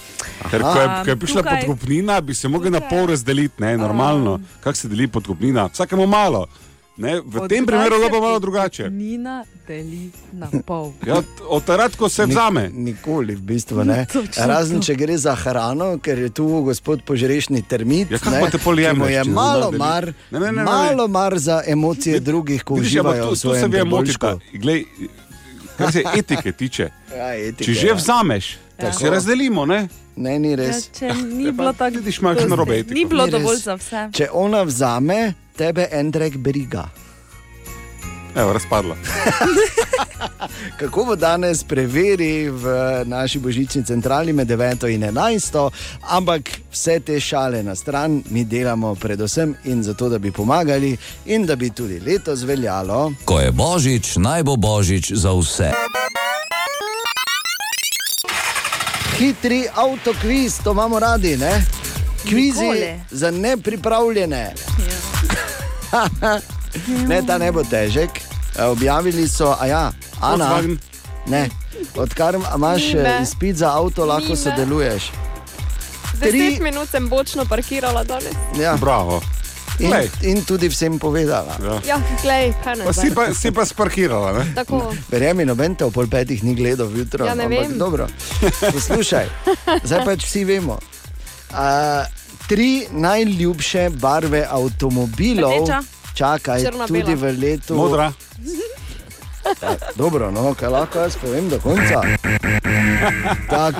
Ker 0.50 0.62
ko 0.62 0.69
je, 0.71 0.88
ko 1.05 1.11
je 1.11 1.17
prišla 1.17 1.43
tukaj- 1.43 1.61
podkupnina, 1.61 2.21
bi 2.21 2.35
se 2.35 2.49
mogli 2.49 2.71
na 2.71 2.81
pol 2.81 3.07
razdeliti, 3.07 3.55
ne, 3.59 3.76
normalno. 3.76 4.41
Kako 4.61 4.75
se 4.75 4.88
deli 4.88 5.09
podkupnina? 5.09 5.67
Vsakemu 5.67 6.07
malo. 6.07 6.47
Ne, 6.97 7.21
v 7.25 7.41
Od 7.41 7.49
tem 7.49 7.65
primeru 7.67 7.97
je 7.97 8.11
pa 8.11 8.21
malo 8.21 8.39
drugače. 8.39 8.91
Nina 8.91 9.45
deli 9.69 10.11
na 10.33 10.49
pol. 10.67 10.93
Ja, 11.09 11.23
od 11.49 11.65
takrat, 11.65 11.97
ko 11.97 12.09
se 12.09 12.27
vzame. 12.27 12.69
Nikoli, 12.69 13.35
v 13.35 13.41
bistvu 13.41 13.85
ne. 13.85 14.05
Točno 14.13 14.47
Razen 14.47 14.77
to. 14.81 14.85
če 14.87 14.95
gre 14.95 15.17
za 15.19 15.33
hrano, 15.35 15.97
ker 15.99 16.19
je 16.19 16.29
tu 16.31 16.45
gospod 16.63 17.01
požrešni 17.03 17.63
termit. 17.65 18.11
Ja, 18.13 18.21
ne, 18.31 18.41
pa 18.41 18.51
te 18.51 18.61
pol 18.61 18.77
ki 18.77 18.93
mu 18.93 19.09
jemlješ, 19.09 19.17
je 19.17 19.25
malo 19.25 19.71
mar, 19.73 20.13
Ne, 20.31 20.39
ne, 20.39 20.47
ne, 20.47 20.53
ne, 20.53 20.53
ne. 20.53 20.65
malo 20.65 21.09
mar 21.09 21.39
za 21.39 21.63
emocije 21.67 22.21
drugih, 22.21 22.61
ko 22.65 22.75
Vidiš, 22.75 23.01
ampak 23.01 23.13
uživajo 23.13 23.25
tu, 23.25 23.33
v 23.33 23.39
svojem 23.39 23.71
priboljšku. 23.71 24.27
Glej, 24.53 24.85
kar 25.79 25.93
se 25.93 26.05
etike 26.17 26.53
tiče. 26.53 26.91
Ja, 27.17 27.35
etike, 27.37 27.65
Če 27.65 27.73
že 27.73 27.89
ja. 27.89 27.95
vzameš, 27.95 28.57
Tako. 28.77 28.99
se 28.99 29.11
razdelimo, 29.11 29.67
ne? 29.67 29.89
Ne, 30.17 30.39
ni 30.39 30.57
res. 30.57 30.87
Ja, 30.87 30.93
če 30.99 31.25
ni 31.25 31.53
bilo 31.53 31.73
tako, 31.73 32.01
vidiš, 32.01 32.19
imaš 32.21 32.45
narobe 32.49 32.79
etiko. 32.79 32.95
Ni 32.95 33.05
bilo 33.05 33.27
dovolj 33.27 33.57
za 33.61 33.75
vse. 33.77 34.09
Če 34.13 34.29
ona 34.33 34.63
vzame, 34.63 35.35
tebe 35.57 35.89
en 35.91 36.11
drek 36.11 36.37
briga. 36.37 36.89
Evo, 38.37 38.53
razpadla. 38.53 38.97
Kako 40.81 41.05
bo 41.05 41.17
danes, 41.17 41.65
preveri 41.65 42.49
v 42.49 42.65
naši 43.05 43.39
božični 43.39 43.85
centrali 43.85 44.33
med 44.33 44.49
9 44.49 44.95
in 44.95 45.03
11. 45.03 45.71
Ampak 46.09 46.51
vse 46.73 47.01
te 47.01 47.21
šale 47.21 47.63
na 47.63 47.75
stran 47.75 48.23
mi 48.31 48.45
delamo 48.45 48.95
predvsem 48.95 49.55
in 49.65 49.83
zato, 49.83 50.09
da 50.09 50.19
bi 50.19 50.33
pomagali 50.33 50.97
in 51.27 51.47
da 51.47 51.57
bi 51.57 51.71
tudi 51.71 52.01
letos 52.01 52.43
veljalo. 52.43 53.13
Ko 53.25 53.41
je 53.41 53.51
božič, 53.51 54.17
naj 54.17 54.43
bo 54.43 54.57
božič 54.57 55.12
za 55.12 55.33
vse. 55.33 55.73
Hitri 59.19 59.67
avtokviz, 59.75 60.59
to 60.65 60.73
imamo 60.73 60.99
radi, 60.99 61.37
ne? 61.37 61.65
Kvizi 62.29 62.61
Nikoli. 62.61 63.01
za 63.11 63.31
nepripravljene. 63.31 64.55
ne, 67.09 67.22
ta 67.22 67.38
ne 67.38 67.52
bo 67.52 67.62
težek. 67.62 68.11
E, 68.52 68.64
Objavili 68.64 69.28
so, 69.28 69.55
a 69.55 69.66
ja, 69.66 69.85
Ana. 70.20 70.61
Ne, 71.26 71.48
odkar 71.96 72.35
imaš 72.35 72.83
Ni 72.88 72.94
me. 72.94 73.09
eh, 73.11 73.22
izpit 73.22 73.57
za 73.57 73.70
avto, 73.70 74.05
lahko 74.05 74.24
Ni 74.24 74.31
me. 74.31 74.37
sodeluješ. 74.37 75.11
Deset 76.14 76.33
Tri- 76.33 76.61
minut 76.61 76.88
sem 76.90 77.09
bočno 77.09 77.44
parkirala 77.44 78.05
danes. 78.05 78.35
Ja. 78.59 78.76
Bravo. 78.76 79.22
In, 79.78 79.88
Glej. 79.88 80.11
in 80.22 80.44
tudi 80.44 80.68
vsem 80.68 80.98
povedala. 80.98 81.57
Ja. 81.59 81.81
Ja, 81.87 81.96
glej, 82.22 82.52
kaj 82.62 82.76
ne. 82.76 82.85
Pa 82.85 82.92
si 82.92 83.09
pa, 83.11 83.35
si 83.35 83.50
pa 83.50 83.64
sparkirala, 83.64 84.33
ne? 84.35 84.44
Tako. 84.55 84.92
Verjemi, 85.09 85.44
noben 85.44 85.74
te 85.74 85.85
v 85.85 85.90
pol 85.90 86.07
petih 86.07 86.44
ni 86.44 86.55
gledal 86.55 86.92
jutro. 86.92 87.24
Ja, 87.24 87.35
ne 87.35 87.44
ampak 87.44 87.59
vem. 87.62 87.78
Dobro, 87.78 88.07
poslušaj, 88.62 89.26
zdaj 89.88 90.05
pač 90.05 90.24
vsi 90.24 90.44
vemo. 90.44 90.76
Uh, 91.50 92.05
tri 92.48 92.87
najljubše 92.90 93.90
barve 93.90 94.46
avtomobilov, 94.50 95.52
Rdeča. 95.52 95.83
čakaj, 96.14 96.64
Črna, 96.64 96.87
tudi 96.87 97.02
bela. 97.02 97.16
v 97.16 97.38
letu. 97.38 97.74
Modra. 97.74 98.12
Ja, 99.62 99.76
dobro, 99.94 100.31
no, 100.31 100.55
kaj 100.55 100.68
lahko 100.68 100.98
jaz 100.98 101.16
povem 101.16 101.48
do 101.48 101.59
konca. 101.59 102.02
Tak. 103.50 103.74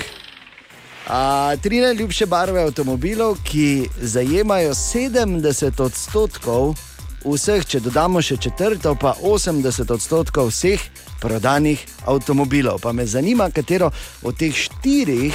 A, 1.09 1.55
tri 1.63 1.81
najljubše 1.81 2.27
barve 2.27 2.63
avtomobilov, 2.63 3.37
ki 3.45 3.89
zajemajo 4.01 4.75
70 4.75 5.83
odstotkov 5.83 6.75
vseh, 7.25 7.67
če 7.67 7.81
dodamo 7.81 8.23
še 8.23 8.37
četrto, 8.37 8.95
pa 8.95 9.15
80 9.23 9.91
odstotkov 9.95 10.51
vseh 10.51 10.81
prodanih 11.21 11.79
avtomobilov. 12.07 12.81
Pa 12.83 12.93
me 12.93 13.07
zanima, 13.07 13.51
katero 13.51 13.91
od 14.23 14.37
teh 14.39 14.55
štirih 14.55 15.35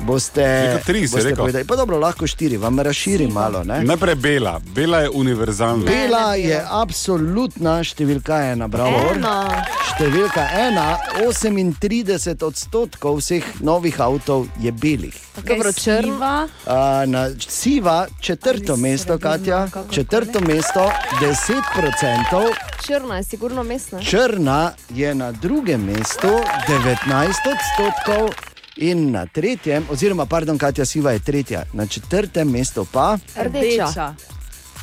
boste, 0.00 0.80
tri, 0.86 1.00
boste 1.00 1.22
rekel. 1.22 1.36
povedali. 1.36 1.64
Pa 1.64 1.76
dobro, 1.76 1.98
lahko 1.98 2.26
štiri, 2.26 2.56
vam 2.56 2.80
raširim 2.80 3.32
malo. 3.32 3.64
Ne? 3.64 3.82
Najprej 3.84 4.14
bela. 4.14 4.60
Bela 4.74 4.98
je 4.98 5.10
univerzalna. 5.10 5.84
Bela 5.84 6.34
je 6.34 6.60
absolutna 6.70 7.78
številka 7.84 8.40
ena, 8.52 8.68
bravo. 8.68 9.14
Ena. 9.14 9.64
Številka 9.94 10.48
ena, 10.58 10.98
38 11.22 12.42
odstotkov 12.42 13.20
vseh 13.20 13.44
novih 13.60 14.00
avtov 14.00 14.48
je 14.60 14.72
belih. 14.72 15.14
Dobro, 15.42 15.72
črna. 15.72 16.48
Uh, 16.66 17.04
na 17.06 17.28
siva 17.38 18.06
četrto 18.20 18.76
mesto, 18.76 19.18
Katja, 19.18 19.66
četrto 19.90 20.40
mesto, 20.40 20.90
10 21.20 21.62
odstotkov. 21.88 22.50
Črna 22.86 23.16
je 23.16 23.24
sigurno 23.24 23.62
mestna. 23.62 24.02
Črna 24.02 24.72
je 24.90 25.14
na 25.14 25.32
drugem 25.32 25.84
mestu, 25.84 26.28
19 26.68 27.46
odstotkov. 27.54 28.53
In 28.76 29.10
na 29.10 29.26
tretjem, 29.26 29.86
oziroma, 29.90 30.26
pardon, 30.26 30.58
Katja 30.58 30.84
Siva 30.84 31.12
je 31.12 31.18
tretja, 31.18 31.62
na 31.72 31.86
četrtem 31.86 32.50
mestu 32.50 32.86
pa 32.92 33.18
Rdeča. 33.36 34.14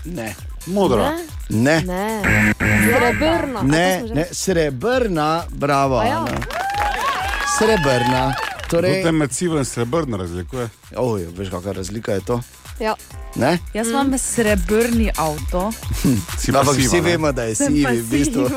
ne. 0.05 0.35
Modra. 0.65 1.17
Ne. 1.49 1.81
Ne. 1.81 2.21
Srebrna. 2.57 3.61
Ne, 3.61 3.97
smo 3.99 4.07
že- 4.07 4.13
ne, 4.15 4.25
srebrna, 4.31 5.43
bravo. 5.49 6.01
Ja. 6.01 6.17
Ana. 6.19 6.37
Srebrna. 7.57 8.33
Torej... 8.69 9.03
To 9.03 9.11
med 9.11 9.33
sivo 9.33 9.57
in 9.57 9.65
srebrno 9.65 10.17
razlikuje. 10.17 10.69
oj, 10.95 11.27
veš, 11.37 11.49
kakšna 11.49 11.71
razlika 11.71 12.11
je 12.11 12.19
to? 12.21 12.41
Ja. 12.79 12.95
Ne? 13.35 13.57
Jaz 13.73 13.87
imam 13.87 14.17
srebrni 14.17 15.11
avto. 15.17 15.71
Ampak 16.59 16.77
vsi 16.77 16.95
ne? 16.95 17.01
vemo, 17.01 17.31
da 17.31 17.43
je 17.43 17.55
sivi 17.55 17.85
v 17.85 18.03
bistvu. 18.09 18.49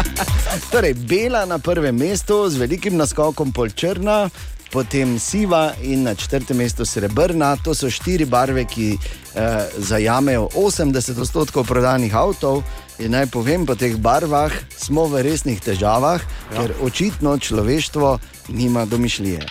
torej, 0.72 0.94
bela 0.94 1.44
na 1.44 1.58
prvem 1.58 1.96
mestu 1.96 2.50
z 2.50 2.56
velikim 2.56 2.96
naskokom 2.96 3.52
pol 3.52 3.68
črna. 3.68 4.30
Potem 4.72 5.18
siva 5.18 5.74
in 5.82 6.02
na 6.02 6.14
četrtem 6.14 6.56
mestu 6.56 6.84
srebrna. 6.84 7.56
To 7.64 7.74
so 7.74 7.90
štiri 7.90 8.24
barve, 8.24 8.64
ki 8.64 8.96
eh, 8.96 9.68
zajamejo 9.78 10.48
80 10.54 11.20
odstotkov 11.20 11.66
prodanih 11.68 12.14
avtov. 12.16 12.62
In 12.98 13.12
naj 13.12 13.26
povem, 13.28 13.66
po 13.66 13.74
teh 13.74 13.96
barvah 13.96 14.52
smo 14.76 15.04
v 15.12 15.22
resnih 15.28 15.60
težavah, 15.60 16.24
ja. 16.24 16.56
ker 16.56 16.72
očitno 16.80 17.36
človeštvo 17.38 18.18
nima 18.48 18.84
domišljije. 18.88 19.44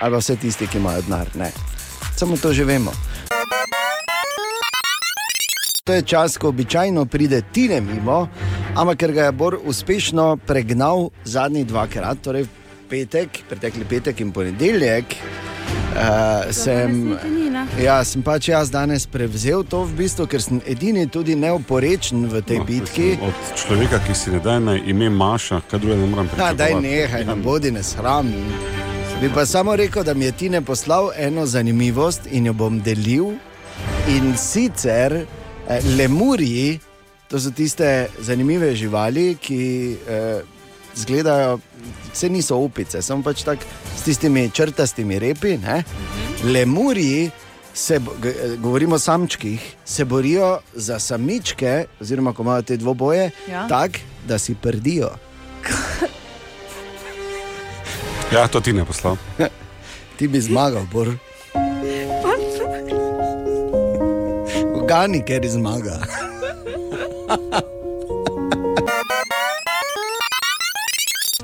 Ali 0.00 0.12
pa 0.12 0.20
vse 0.20 0.36
tisti, 0.36 0.68
ki 0.68 0.78
imajo 0.78 1.02
denar. 1.08 1.32
Ne. 1.34 1.48
Samo 2.16 2.36
to 2.36 2.52
že 2.52 2.64
vemo. 2.64 2.92
To 5.88 5.92
je 5.96 6.02
čas, 6.02 6.36
ko 6.36 6.48
običajno 6.48 7.06
pride 7.08 7.40
Tine 7.52 7.80
mimo, 7.80 8.28
ampak 8.76 8.98
ker 9.00 9.12
ga 9.12 9.22
je 9.24 9.32
Bor 9.32 9.56
uspešno 9.64 10.36
pregnal 10.36 11.08
zadnji 11.24 11.64
dvakrat, 11.64 12.20
torej 12.20 12.44
petek, 12.88 13.42
pretekli 13.48 13.84
petek 13.88 14.20
in 14.20 14.32
ponedeljek, 14.32 15.14
uh, 15.94 16.48
sem. 16.50 16.96
ne? 17.52 17.66
Ja, 17.82 17.98
sem 18.04 18.22
pač 18.22 18.48
jaz 18.48 18.70
danes 18.70 19.06
prevzel 19.06 19.64
to 19.68 19.84
v 19.88 19.96
bistvu, 20.02 20.26
ker 20.30 20.42
sem 20.42 20.60
edini 20.66 21.06
tudi 21.10 21.36
neoporečen 21.38 22.26
v 22.30 22.42
tej 22.42 22.58
no, 22.62 22.66
bitki. 22.68 23.08
Od 23.22 23.52
človeka, 23.56 24.00
ki 24.06 24.14
si 24.14 24.34
ne 24.34 24.40
da 24.44 24.58
na 24.62 24.76
ime 24.78 25.10
Maša, 25.10 25.60
kaj 25.70 25.80
druge 25.82 25.96
ne 25.96 26.06
moram 26.06 26.26
Ja, 26.26 26.30
pričakovati. 26.32 26.58
daj 26.58 26.80
nehaj, 26.82 27.24
ne 27.24 27.36
bodi 27.36 27.70
nesram. 27.74 28.32
Bi 29.20 29.30
pa 29.34 29.46
samo 29.46 29.76
rekel, 29.76 30.04
da 30.04 30.14
mi 30.14 30.24
je 30.24 30.32
Tine 30.32 30.60
poslal 30.62 31.10
eno 31.16 31.46
zanimivost 31.46 32.28
in 32.30 32.46
jo 32.46 32.52
bom 32.52 32.80
delil. 32.80 33.32
In 34.08 34.36
sicer 34.38 35.12
eh, 35.68 35.80
lemurji, 35.98 36.78
to 37.28 37.40
so 37.40 37.50
tiste 37.50 38.08
zanimive 38.20 38.74
živali, 38.76 39.34
ki 39.40 39.96
eh, 40.08 40.40
izgledajo, 40.98 41.58
vse 42.12 42.28
niso 42.28 42.56
opice, 42.56 43.02
samo 43.02 43.22
pač 43.22 43.42
tako 43.42 43.62
s 43.96 44.02
tistimi 44.02 44.50
črtastimi 44.50 45.18
repi. 45.18 45.58
Ne? 45.58 45.84
Lemurji, 46.44 47.30
se, 47.74 48.00
govorimo 48.58 48.94
o 48.94 48.98
samčkih, 48.98 49.74
se 49.84 50.04
borijo 50.04 50.60
za 50.74 50.98
samičke, 50.98 51.84
oziroma 52.00 52.32
ko 52.32 52.42
imajo 52.42 52.62
te 52.62 52.76
dvoboje, 52.76 53.30
Ja. 53.50 53.68
tako, 53.68 53.98
da 54.26 54.38
si 54.38 54.54
prdijo. 54.54 55.10
Ja, 58.28 58.44
to 58.46 58.60
ti 58.60 58.72
ne 58.72 58.84
poslal. 58.84 59.16
Ti 60.18 60.28
bi 60.28 60.40
zmagal, 60.40 60.84
bor. 60.92 61.08
Gani, 64.88 65.24
ker 65.24 65.48
zmaga. 65.48 65.96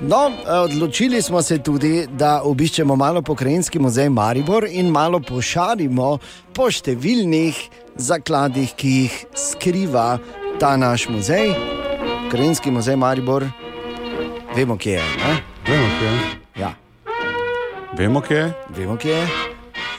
No, 0.06 0.32
odločili 0.62 1.22
smo 1.22 1.42
se 1.42 1.58
tudi, 1.58 2.06
da 2.12 2.42
obiščemo 2.44 2.96
malo 2.96 3.22
pokrajinski 3.22 3.78
muzej 3.78 4.08
Maribor 4.08 4.66
in 4.68 4.90
malo 4.92 5.20
pošarimo 5.20 6.18
po 6.52 6.68
številnih 6.68 7.56
zakladih, 7.96 8.74
ki 8.76 8.92
jih 8.98 9.16
skriva 9.32 10.18
ta 10.60 10.74
naš 10.76 11.08
muzej. 11.08 11.54
Pokrajinski 12.26 12.74
muzej 12.74 13.00
Maribor, 13.00 13.48
vemo, 14.56 14.76
kje 14.76 14.98
je. 14.98 15.08
Ne? 15.24 15.34
Vemo, 15.70 15.88
kje 15.98 16.12
je. 16.12 16.20
Ja. 16.60 16.74
Vemo, 17.96 18.20
kje 18.20 18.42
je. 18.42 18.52
Vemo, 18.76 19.00
kje 19.00 19.16
je. 19.16 19.26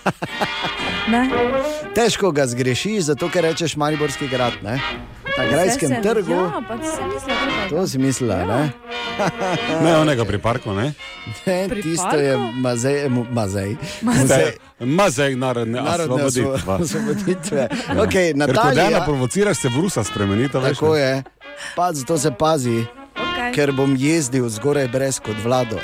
Ne. 1.06 1.30
Težko 1.94 2.32
ga 2.34 2.48
zgrešiš, 2.50 3.04
zato 3.12 3.28
ker 3.30 3.46
rečeš 3.46 3.76
Mariborski 3.78 4.26
grad. 4.28 4.58
Ne? 4.66 4.80
Na 5.38 5.46
grajskem 5.46 6.02
trgu. 6.02 6.34
Ja, 6.34 6.62
pa 6.68 6.78
si 6.82 7.04
mislila, 7.14 7.70
To 7.70 7.88
si 7.88 7.98
mislila, 8.02 8.38
ne? 8.46 8.62
Ne, 9.84 9.98
onega 9.98 10.24
pri 10.24 10.38
parku, 10.38 10.72
ne? 10.72 10.94
ne 11.46 11.68
Pri 11.68 11.82
tisto 11.82 12.16
je 12.16 12.34
parku? 12.34 12.52
mazej, 12.56 13.10
mu- 13.10 13.28
mazej. 13.28 13.76
Mazej, 14.02 14.52
mazej 14.80 15.36
narodne, 15.36 15.82
Narodne 15.82 16.24
osvoboditve. 16.24 16.74
osvoboditve. 16.76 17.64
Okay, 18.04 18.28
Ker 18.28 18.48
ko 18.48 18.54
Natalija, 18.54 19.02
provociraš, 19.02 19.58
se 19.58 19.70
v 19.70 19.76
Rusa 19.78 20.04
spremeni. 20.04 20.48
to 20.48 20.60
veš, 20.60 20.78
tako 20.78 20.94
ne? 20.94 21.00
je. 21.00 21.14
Pa 21.72 21.94
zato 21.94 22.18
se 22.18 22.32
pazi, 22.32 22.84
Okej. 23.14 23.52
ker 23.54 23.72
bom 23.72 23.96
jezdil 23.96 24.50
zgoraj 24.50 24.88
brez 24.88 25.20
kot 25.20 25.36
vlado. 25.40 25.80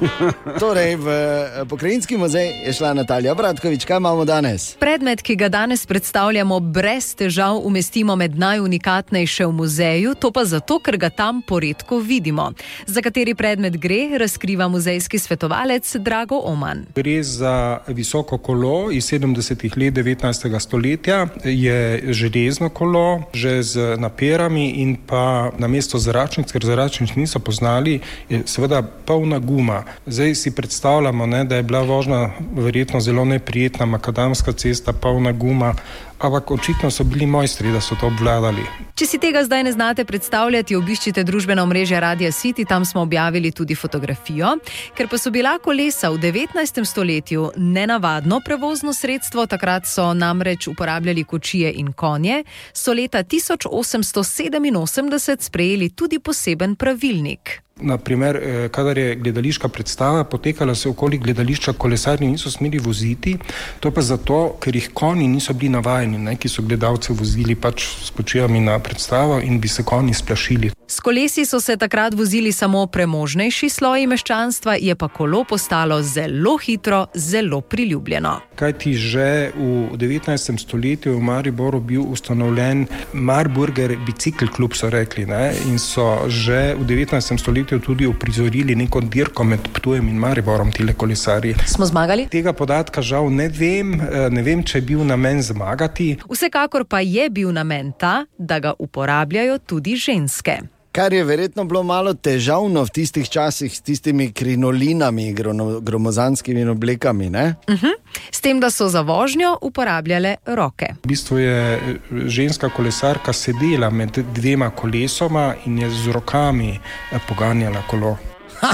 torej, 0.62 0.96
v 0.96 1.06
eh, 1.08 1.64
pokrajinski 1.68 2.16
muzej 2.16 2.52
je 2.66 2.72
šla 2.72 2.94
Natalija 2.94 3.34
Bratkovič, 3.34 3.84
kaj 3.84 3.96
imamo 3.96 4.24
danes? 4.24 4.74
Predmet, 4.80 5.22
ki 5.22 5.36
ga 5.36 5.48
danes 5.48 5.86
predstavljamo, 5.86 6.60
brez 6.60 7.14
težav 7.16 7.60
umestimo 7.64 8.16
med 8.16 8.38
najunikatnejše 8.38 9.46
v 9.46 9.52
muzeju, 9.52 10.14
to 10.14 10.30
pa 10.32 10.44
zato, 10.44 10.78
ker 10.78 10.96
ga 10.96 11.10
tam 11.10 11.42
poredko 11.42 11.98
vidimo. 11.98 12.52
Za 12.86 13.02
kateri 13.02 13.34
predmet 13.34 13.76
gre, 13.80 14.18
razkriva 14.18 14.68
muzejski 14.68 15.18
svetovalec 15.18 15.96
Drago 15.96 16.40
Oman. 16.44 16.84
Gre 16.94 17.22
za 17.22 17.80
visoko 17.88 18.38
kolo 18.38 18.90
iz 18.92 19.08
70-ih 19.10 19.76
let 19.76 19.94
19. 19.94 20.60
stoletja, 20.60 21.26
je 21.44 22.12
železno 22.12 22.68
kolo, 22.68 23.22
že 23.32 23.62
z 23.62 23.96
naperami 23.98 24.70
in 24.82 24.96
pa 25.06 25.50
na 25.58 25.68
mesto 25.68 25.98
zračnic, 25.98 26.52
ker 26.52 26.64
zračnic 26.64 27.16
niso 27.16 27.38
poznali, 27.38 28.00
je 28.28 28.42
seveda 28.46 28.82
polna 28.82 29.38
guma. 29.38 29.85
Zdaj 30.06 30.34
si 30.34 30.54
predstavljamo, 30.54 31.26
ne, 31.26 31.44
da 31.44 31.56
je 31.56 31.62
bila 31.62 31.82
vožnja 31.82 32.30
verjetno 32.54 33.00
zelo 33.00 33.24
neprijetna, 33.24 33.86
makadamska 33.86 34.52
cesta, 34.52 34.92
polna 34.92 35.32
guma, 35.32 35.74
ampak 36.18 36.50
očitno 36.50 36.90
so 36.90 37.04
bili 37.04 37.26
mojstri, 37.26 37.72
da 37.72 37.80
so 37.80 37.94
to 38.00 38.06
obvladali. 38.06 38.62
Če 38.96 39.06
si 39.06 39.18
tega 39.20 39.44
zdaj 39.44 39.62
ne 39.66 39.72
znate 39.72 40.04
predstavljati, 40.04 40.76
obiščite 40.76 41.24
družbeno 41.24 41.62
omrežje 41.62 42.00
Radia 42.00 42.30
City, 42.32 42.66
tam 42.68 42.84
smo 42.84 43.00
objavili 43.02 43.52
tudi 43.52 43.74
fotografijo. 43.74 44.56
Ker 44.96 45.08
pa 45.08 45.18
so 45.18 45.30
bila 45.30 45.58
kolesa 45.58 46.10
v 46.10 46.18
19. 46.22 46.84
stoletju 46.84 47.50
nenavadno 47.56 48.40
prevozno 48.40 48.92
sredstvo, 48.96 49.46
takrat 49.46 49.86
so 49.86 50.14
namreč 50.14 50.66
uporabljali 50.72 51.24
kočije 51.24 51.72
in 51.76 51.92
konje, 51.92 52.44
so 52.72 52.92
leta 52.92 53.22
1887 53.22 55.40
sprejeli 55.40 55.90
tudi 55.90 56.18
poseben 56.18 56.76
pravilnik. 56.76 57.66
Naprimer, 57.80 58.36
eh, 58.36 58.68
kadar 58.68 58.98
je 58.98 59.14
gledališka 59.14 59.68
predstava 59.68 60.24
potekala 60.24 60.74
se 60.74 60.88
okoli 60.88 61.18
gledališča, 61.18 61.72
kolesarji 61.72 62.28
niso 62.28 62.50
smeli 62.50 62.78
voziti, 62.78 63.36
to 63.80 63.90
pa 63.90 64.00
zato, 64.00 64.56
ker 64.60 64.76
jih 64.76 64.90
konji 64.94 65.28
niso 65.28 65.52
bili 65.52 65.68
navajeni, 65.68 66.05
ne, 66.06 66.36
ki 66.36 66.48
so 66.48 66.62
gledalce 66.62 67.12
vozili 67.12 67.54
pač 67.54 67.84
s 68.06 68.10
kočijami 68.10 68.60
na 68.60 68.78
predstavo 68.78 69.40
in 69.40 69.60
bi 69.60 69.68
se 69.68 69.82
konji 69.82 70.14
splašili. 70.14 70.70
S 70.88 71.00
kolesi 71.00 71.44
so 71.44 71.60
se 71.60 71.76
takrat 71.76 72.14
vozili 72.14 72.52
samo 72.52 72.86
premožnejši 72.86 73.68
sloji 73.68 74.06
meščanstva, 74.06 74.76
je 74.78 74.94
pa 74.94 75.08
kolo 75.08 75.42
postalo 75.44 75.98
zelo 76.02 76.56
hitro, 76.62 77.06
zelo 77.14 77.60
priljubljeno. 77.60 78.36
Kaj 78.54 78.72
ti 78.78 78.94
že 78.94 79.50
v 79.56 79.96
19. 79.98 80.58
stoletju 80.62 81.16
v 81.18 81.22
Mariboru 81.22 81.80
bil 81.80 82.02
ustanovljen 82.02 82.86
Marburger 83.12 83.96
Bicikl 84.06 84.46
klub, 84.46 84.76
so 84.78 84.90
rekli, 84.90 85.26
ne, 85.26 85.50
in 85.66 85.78
so 85.82 86.28
že 86.28 86.76
v 86.78 86.86
19. 86.86 87.38
stoletju 87.38 87.80
tudi 87.80 88.06
uprizorili 88.06 88.76
neko 88.76 89.00
dirko 89.00 89.44
med 89.44 89.66
Ptujem 89.74 90.08
in 90.08 90.22
Mariborom, 90.22 90.70
tile 90.72 90.94
kolesarji. 90.94 91.56
Smo 91.66 91.86
zmagali? 91.86 92.28
Tega 92.30 92.52
podatka 92.52 93.02
žal 93.02 93.26
ne 93.30 93.48
vem, 93.48 93.94
eh, 94.00 94.30
ne 94.30 94.42
vem, 94.42 94.62
če 94.62 94.78
je 94.78 94.82
bil 94.82 95.02
namen 95.04 95.42
zmagati. 95.42 95.95
Vsekakor 96.30 96.84
pa 96.84 97.00
je 97.00 97.30
bil 97.30 97.52
namen 97.52 97.92
ta, 97.98 98.26
da 98.38 98.58
ga 98.58 98.72
uporabljajo 98.78 99.58
tudi 99.58 99.96
ženske. 99.96 100.58
Kar 100.92 101.12
je 101.12 101.24
verjetno 101.24 101.64
bilo 101.64 101.82
malo 101.82 102.14
težavno 102.14 102.82
v 102.84 102.88
tistih 102.88 103.28
časih 103.28 103.72
s 103.72 103.82
tistimi 103.84 104.30
krinolinami, 104.32 105.34
gromozanskimi 105.80 106.64
oblekami. 106.64 107.30
Ne? 107.30 107.54
Uh 107.68 107.74
-huh. 107.74 107.92
S 108.30 108.40
tem, 108.40 108.60
da 108.60 108.70
so 108.70 108.88
za 108.88 109.00
vožnjo 109.00 109.58
uporabljale 109.62 110.36
roke. 110.46 110.86
V 111.04 111.08
bistvu 111.08 111.38
je 111.38 111.74
eh, 111.74 111.80
ženska 112.26 112.68
kolesarka 112.68 113.32
sedela 113.32 113.90
med 113.90 114.18
dvema 114.34 114.70
kolesoma 114.70 115.54
in 115.66 115.78
je 115.78 115.90
z 115.90 116.12
rokami 116.12 116.80
eh, 117.12 117.18
poganjala 117.28 117.82
kolo. 117.90 118.16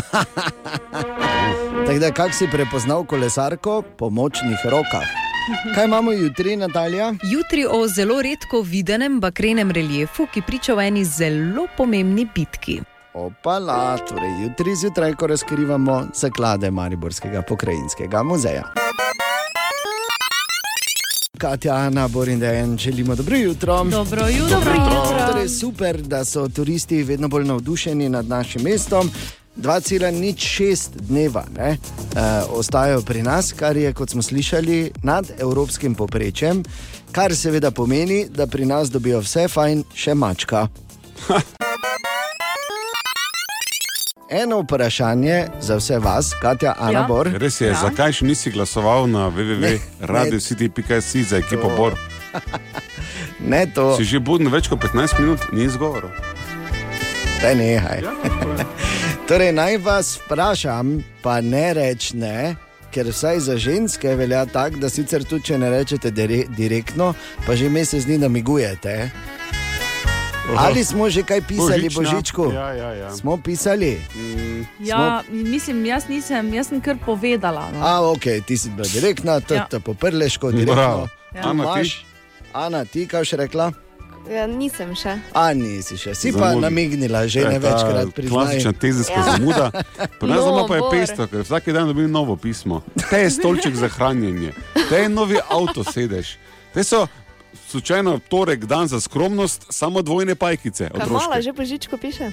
Tako 1.87 1.99
da, 1.99 2.11
kak 2.11 2.35
si 2.35 2.49
prepoznal 2.53 3.05
kolesarko 3.05 3.83
po 3.99 4.11
močnih 4.11 4.59
rokah? 4.65 5.32
Kaj 5.75 5.85
imamo 5.85 6.13
jutri, 6.13 6.57
Natalija? 6.57 7.15
Jutri 7.23 7.67
o 7.71 7.89
zelo 7.89 8.23
redko 8.23 8.61
videnem 8.61 9.21
bakrenem 9.21 9.71
reliefu, 9.71 10.27
ki 10.35 10.43
priča 10.47 10.75
o 10.75 10.81
eni 10.81 11.05
zelo 11.05 11.67
pomembni 11.77 12.27
bitki. 12.35 12.81
Opala, 13.15 13.99
torej 14.09 14.43
jutri 14.43 14.77
zjutraj, 14.77 15.15
ko 15.15 15.27
razkrivamo 15.27 16.07
zaklade 16.15 16.71
Mariborskega 16.71 17.43
pokrajinskega 17.43 18.23
muzeja. 18.23 18.63
Katja, 21.39 21.75
Ana, 21.75 22.09
Borin, 22.09 22.39
Dejan, 22.41 22.79
želimo 22.79 23.15
dobro 23.15 23.37
jutro. 23.37 23.85
Dobro 23.85 24.29
jutro. 24.29 24.49
Dobro 24.49 24.73
jutro. 24.73 25.27
Torej, 25.33 25.49
super, 25.49 26.03
da 26.03 26.25
so 26.25 26.49
turisti 26.49 27.03
vedno 27.03 27.29
bolj 27.29 27.45
navdušeni 27.45 28.09
nad 28.09 28.29
našim 28.29 28.63
mestom. 28.63 29.11
2,06 29.57 30.89
dneva 30.95 31.45
ne, 31.57 31.71
e, 31.71 31.79
ostajajo 32.51 33.03
pri 33.03 33.23
nas, 33.23 33.53
kar 33.53 33.77
je, 33.77 33.93
kot 33.93 34.11
smo 34.11 34.23
slišali, 34.23 34.93
nad 35.03 35.31
evropskim 35.39 35.95
povprečjem, 35.95 36.63
kar 37.13 37.37
seveda 37.37 37.71
pomeni, 37.71 38.27
da 38.29 38.47
pri 38.47 38.67
nas 38.67 38.91
dobijo 38.91 39.21
vse 39.21 39.49
fajn, 39.49 39.85
še 39.95 40.15
mačka. 40.15 40.69
Eno 44.33 44.61
vprašanje 44.61 45.47
za 45.61 45.77
vse 45.77 45.99
vas, 45.99 46.33
Katja, 46.41 46.75
Ana, 46.79 47.07
ja. 47.09 47.23
Res 47.39 47.61
je, 47.61 47.69
ja. 47.69 47.77
zakaj 47.83 48.13
še 48.13 48.25
nisi 48.25 48.51
glasoval 48.51 49.05
na 49.11 49.29
www.radiocity.com 49.29 51.25
za 51.29 51.37
ekipo 51.37 51.69
To. 51.69 51.77
Bor? 51.77 51.99
Ne 53.43 53.67
to. 53.75 53.97
Si 53.97 54.05
že 54.07 54.21
buden 54.23 54.49
več 54.49 54.71
kot 54.71 54.79
15 54.81 55.19
minut, 55.21 55.49
ni 55.53 55.67
izgovorov. 55.67 56.15
Daj 57.43 57.59
nehaj. 57.59 58.07
Torej, 59.27 59.53
naj 59.53 59.77
vas 59.79 60.19
vprašam, 60.19 60.93
pa 61.23 61.41
ne 61.41 61.73
reč 61.75 62.13
ne, 62.13 62.55
ker 62.91 63.07
vsaj 63.07 63.39
za 63.41 63.57
ženske 63.57 64.15
velja 64.15 64.45
tako, 64.47 64.77
da 64.77 64.89
sicer 64.89 65.25
tudi 65.25 65.45
če 65.45 65.59
ne 65.59 65.71
rečete 65.71 66.11
dire 66.11 66.45
direktno, 66.49 67.15
pa 67.47 67.55
že 67.55 67.69
mesec 67.69 68.05
dni 68.05 68.19
namigujete. 68.19 69.11
Ali 70.53 70.85
smo 70.85 71.07
že 71.09 71.23
kaj 71.23 71.41
pisali, 71.41 71.87
Božična. 71.87 72.03
Božičku? 72.03 72.45
Ja, 72.53 72.69
ja, 72.73 72.91
ja. 72.95 73.09
Smo 73.11 73.37
pisali. 73.39 73.97
Ja, 74.79 75.23
mislim, 75.25 75.87
jaz 75.87 76.09
nisem, 76.09 76.51
jaz 76.51 76.69
sem 76.69 76.81
kar 76.81 76.99
povedala. 76.99 77.71
No. 77.71 77.81
A, 77.81 78.03
ok, 78.05 78.43
ti 78.45 78.59
si 78.59 78.69
bila 78.69 78.85
direktna, 78.85 79.41
to 79.41 79.55
Ja. 79.55 79.67
je 79.67 79.81
po 79.81 79.95
prleško, 79.95 80.51
direktno. 80.51 80.75
Bravo. 80.75 81.09
Ja. 81.33 81.41
Ana, 81.47 81.63
ti? 81.65 81.81
imaš- 81.81 82.05
Ana, 82.53 82.85
ti 82.85 83.07
kaj 83.07 83.25
še 83.25 83.37
rekla? 83.39 83.73
Ja, 84.25 84.47
nisem 84.47 84.95
še. 84.95 85.19
A, 85.33 85.51
nisi 85.51 85.97
še, 85.97 86.15
si 86.15 86.31
pa 86.31 86.39
Zamudi. 86.49 86.63
namignila, 86.63 87.27
že 87.27 87.41
je 87.41 87.49
ne 87.49 87.59
večkrat 87.59 88.09
priznaj. 88.09 88.31
Klasična 88.31 88.73
tezenska 88.73 89.15
Ja. 89.15 89.25
zamuda. 89.29 89.67
Pri 90.17 90.29
nas 90.29 90.39
No, 90.39 90.63
pa 90.65 90.77
je 90.77 90.83
pesto, 90.93 91.27
ker 91.27 91.41
vsak 91.41 91.67
dan 91.67 91.87
dobim 91.87 92.07
novo 92.07 92.37
pismo. 92.37 92.83
Te 93.03 93.19
je 93.19 93.31
stolček 93.33 93.75
za 93.75 93.89
hranjenje, 93.89 94.53
te 94.89 94.97
je 94.97 95.09
novi 95.09 95.43
avto 95.43 95.83
sedež. 95.85 96.39
Te 96.71 96.81
so 96.81 97.07
slučajno 97.69 98.21
torek 98.23 98.65
dan 98.65 98.87
za 98.87 99.01
skromnost, 99.01 99.67
samo 99.69 100.01
dvojne 100.01 100.35
pajkice. 100.35 100.89
Mala 101.03 101.41
že 101.41 101.53
božičko 101.53 101.97
piše? 101.97 102.31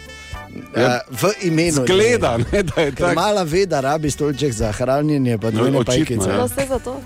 Ja, 0.71 1.01
v 1.09 1.23
imenu. 1.43 1.83
Zgleda, 1.83 2.37
ne, 2.37 2.63
da 2.63 2.81
je 2.81 2.91
tako. 2.93 3.13
mala 3.13 3.43
ve, 3.43 3.65
da 3.65 3.79
rabi 3.81 4.07
stolček 4.07 4.51
za 4.51 4.71
hranjenje, 4.71 5.37
pa 5.37 5.47
No, 5.47 5.57
dvojne 5.57 5.77
očitno, 5.79 5.95
pajkice. 6.21 6.29
ja. 6.29 6.37
No, 6.37 6.45
vse 6.45 6.65
za 6.67 6.79
to. 6.79 7.01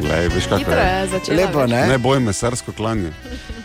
Lej, 0.00 0.28
veš, 0.28 0.44
kako 0.46 0.70
je 0.70 1.08
začela. 1.08 1.36
Lepo, 1.36 1.66
ne? 1.66 1.86
Ne 1.88 1.98
boj 1.98 2.20
mesarsko 2.20 2.72
klanje. 2.72 3.12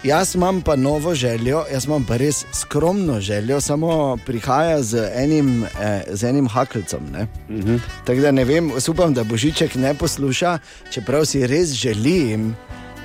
Jaz 0.07 0.35
imam 0.35 0.61
pa 0.61 0.75
novo 0.75 1.15
željo, 1.15 1.63
jaz 1.73 1.85
imam 1.85 2.03
pa 2.03 2.17
res 2.17 2.45
skromno 2.53 3.19
željo, 3.19 3.61
samo 3.61 4.17
prihaja 4.17 4.83
z 4.83 5.09
enim, 5.15 5.63
eh, 5.81 6.03
z 6.07 6.23
enim 6.23 6.47
hakelcem. 6.47 6.99
Uh 7.11 7.27
Mhm. 7.49 7.61
-huh. 7.67 7.79
Tako 8.05 8.21
da 8.21 8.31
ne 8.31 8.45
vem, 8.45 8.71
upam, 8.89 9.13
da 9.13 9.23
Božiček 9.23 9.75
ne 9.75 9.93
posluša, 9.93 10.59
čeprav 10.91 11.25
si 11.25 11.47
res 11.47 11.69
želim, 11.69 12.55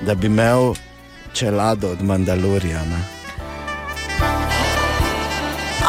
da 0.07 0.15
bi 0.15 0.27
imel 0.27 0.75
čelado 1.33 1.89
od 1.89 2.03
Mandalorijana. 2.03 3.01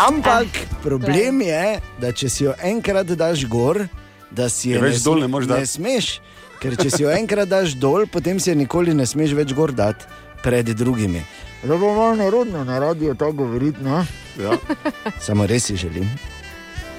Ampak 0.08 0.48
problem 0.84 1.42
je, 1.42 1.80
da 2.02 2.12
če 2.12 2.30
si 2.30 2.44
jo 2.44 2.54
enkrat 2.64 3.08
daš 3.08 3.46
gor, 3.46 3.88
da 4.32 4.50
si 4.50 4.70
je 4.70 4.76
Je 4.76 4.82
več 4.82 4.94
ne, 4.94 5.00
dol 5.04 5.20
ne 5.20 5.28
moreš 5.28 5.48
ne 5.48 5.56
dati. 5.56 5.68
smeš. 5.68 6.20
Ker 6.60 6.76
če 6.76 6.90
si 6.90 7.04
jo 7.04 7.10
enkrat 7.10 7.48
daš 7.50 7.70
dol, 7.70 8.06
potem 8.08 8.40
si 8.40 8.50
je 8.50 8.56
nikoli 8.56 8.94
ne 8.94 9.06
smeš 9.06 9.34
več 9.34 9.54
gor 9.54 9.72
dati 9.72 10.06
pred 10.44 10.66
drugimi. 10.66 11.22
Zelo 11.64 11.78
malo 11.78 12.16
nerodno 12.16 12.64
na 12.64 12.80
radiju 12.80 13.16
to 13.16 13.32
govoriti, 13.32 13.84
no? 13.84 14.06
Ja. 14.44 14.52
Samo 15.26 15.48
res 15.48 15.66
si 15.66 15.76
želim. 15.76 16.10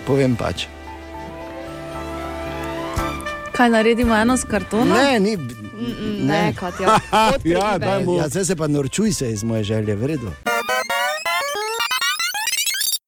Povem 0.06 0.36
pač. 0.36 0.66
Kaj 3.52 3.70
naredimo 3.70 4.16
eno 4.16 4.36
s 4.36 4.44
kartona? 4.44 4.94
Ne, 4.94 5.20
ni. 5.20 5.36
Ne, 6.20 6.54
Katja. 6.56 6.98
Ja, 7.44 7.78
daj 7.78 8.04
mu. 8.04 8.16
Ja, 8.16 8.28
zdaj 8.28 8.44
se 8.44 8.56
pa 8.56 8.66
norčuj 8.66 9.12
se 9.12 9.32
iz 9.32 9.44
moje 9.44 9.64
želje, 9.64 9.94
vredno. 9.96 10.32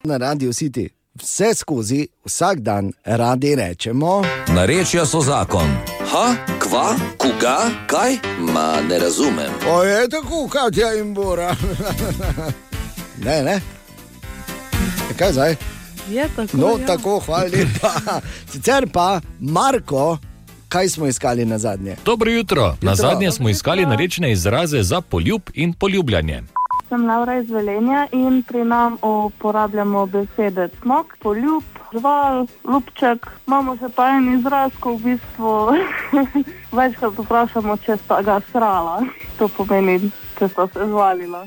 Na 0.05 0.16
radiju 0.16 0.53
si 0.53 0.72
ti 0.72 0.88
vse 1.22 1.55
skozi, 1.55 2.09
vsak 2.25 2.61
dan 2.61 2.92
radi 3.05 3.55
rečemo. 3.55 4.22
Narečja 4.49 5.07
so 5.07 5.20
zakon. 5.20 5.95
Ha, 6.06 6.34
kva, 6.58 6.94
koga, 7.18 7.56
kaj? 7.86 8.16
Ma 8.40 8.80
ne 8.88 8.98
razumem. 8.98 9.50
O 9.70 9.82
je 9.82 10.08
tako, 10.08 10.48
Katja 10.48 10.94
in 10.94 11.14
Bora. 11.14 11.54
ne, 13.24 13.42
ne. 13.42 13.60
E, 15.10 15.14
Kaj 15.18 15.32
zdaj? 15.32 15.56
Je 16.10 16.28
tako. 16.36 16.56
No, 16.56 16.68
ja. 16.80 16.86
tako, 16.86 17.18
hvala 17.18 17.44
lepa. 17.44 18.20
Sicer 18.50 18.86
pa, 18.92 19.20
Marko, 19.40 20.18
kaj 20.68 20.88
smo 20.88 21.06
iskali 21.06 21.44
na 21.44 21.58
zadnje? 21.58 21.96
Dobro 22.04 22.30
jutro. 22.30 22.62
Na 22.82 22.90
Jutro. 22.90 22.94
zadnje 23.08 23.32
smo 23.32 23.48
iskali 23.48 23.86
narečne 23.86 24.32
izraze 24.32 24.82
za 24.82 25.00
poljub 25.00 25.42
in 25.54 25.72
poljubljanje. 25.72 26.42
Sem 26.88 27.06
Laura 27.06 27.38
iz 27.38 27.50
Velenja 27.50 28.06
in 28.12 28.42
pri 28.42 28.64
nam 28.64 28.96
uporabljamo 29.02 30.06
besede 30.06 30.68
smok, 30.82 31.06
poljub, 31.22 31.62
žival, 31.96 32.46
lupček. 32.64 33.26
Imamo 33.48 33.76
še 33.80 33.88
pa 33.96 34.12
en 34.16 34.28
izraz, 34.37 34.72
ko 34.80 34.96
v 34.96 35.16
bistvu 35.16 35.52
večkrat 36.78 37.16
vprašamo, 37.16 37.76
če 37.85 37.96
sta 38.04 38.20
ga 38.22 38.40
srala. 38.52 39.00
To 39.40 39.48
pomeni, 39.48 40.12
če 40.37 40.50
sta 40.52 40.68
se 40.72 40.88
zvalila. 40.92 41.46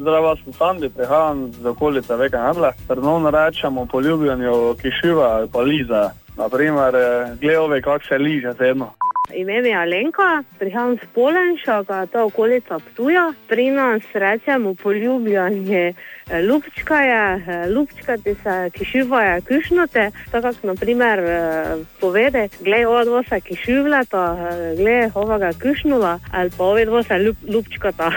Zdravo, 0.00 0.32
sem 0.40 0.56
Sandi, 0.56 0.88
prihajam 0.88 1.52
z 1.52 1.66
okolice 1.74 2.16
Veka 2.16 2.40
Nadla. 2.40 2.72
Prvno 2.88 3.30
rečemo 3.30 3.84
po 3.84 4.00
ljubljenju 4.00 4.76
kišiva 4.80 5.26
ali 5.36 5.48
pa 5.52 5.60
liza. 5.60 6.10
Naprimer, 6.40 6.96
gledove, 7.40 7.82
kako 7.82 8.04
se 8.08 8.18
liže 8.18 8.52
zedno. 8.56 8.94
Ime 9.34 9.52
je 9.52 9.74
Alenka, 9.74 10.42
prihajam 10.58 10.96
z 10.96 11.06
Polenšaka, 11.14 12.06
to 12.06 12.18
je 12.18 12.24
okolica 12.24 12.78
Ptuja. 12.78 13.32
Pri 13.48 13.70
nas 13.70 14.02
rečemo 14.14 14.74
poljubljanje 14.74 15.94
eh, 16.30 16.42
lupčkaje, 16.42 17.44
eh, 17.46 17.68
lupčkati 17.70 18.34
se, 18.34 18.70
kišivaje, 18.72 19.40
kišnote. 19.40 20.10
Tako 20.30 20.48
kot 20.48 20.62
naprimer 20.62 21.18
eh, 21.18 21.76
povede, 22.00 22.48
glej, 22.60 22.84
ova 22.84 23.04
dva 23.04 23.22
se 23.22 23.40
kišivljata, 23.40 24.50
glej, 24.76 25.10
ova 25.14 25.38
ga 25.38 25.50
kišnula, 25.62 26.18
ali 26.32 26.50
pa 26.58 26.64
ova 26.64 26.84
dva 26.84 27.02
se 27.02 27.18
lup, 27.18 27.36
lupčkata. 27.48 28.10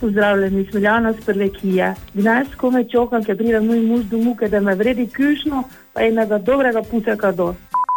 Pozdravljeni, 0.00 0.66
Smiljana 0.70 1.12
s 1.12 1.26
Prlekije. 1.26 1.94
Danes, 2.14 2.54
ko 2.56 2.70
me 2.70 2.88
čokam, 2.88 3.24
ker 3.24 3.36
pride 3.36 3.60
moj 3.60 3.80
muž 3.80 4.04
do 4.04 4.16
muke, 4.16 4.48
da 4.48 4.60
me 4.60 4.74
vredi 4.74 5.06
kišno, 5.06 5.64
pa 5.92 6.02
enega 6.02 6.38
dobrega 6.38 6.82
puseka 6.82 7.32
do. 7.32 7.54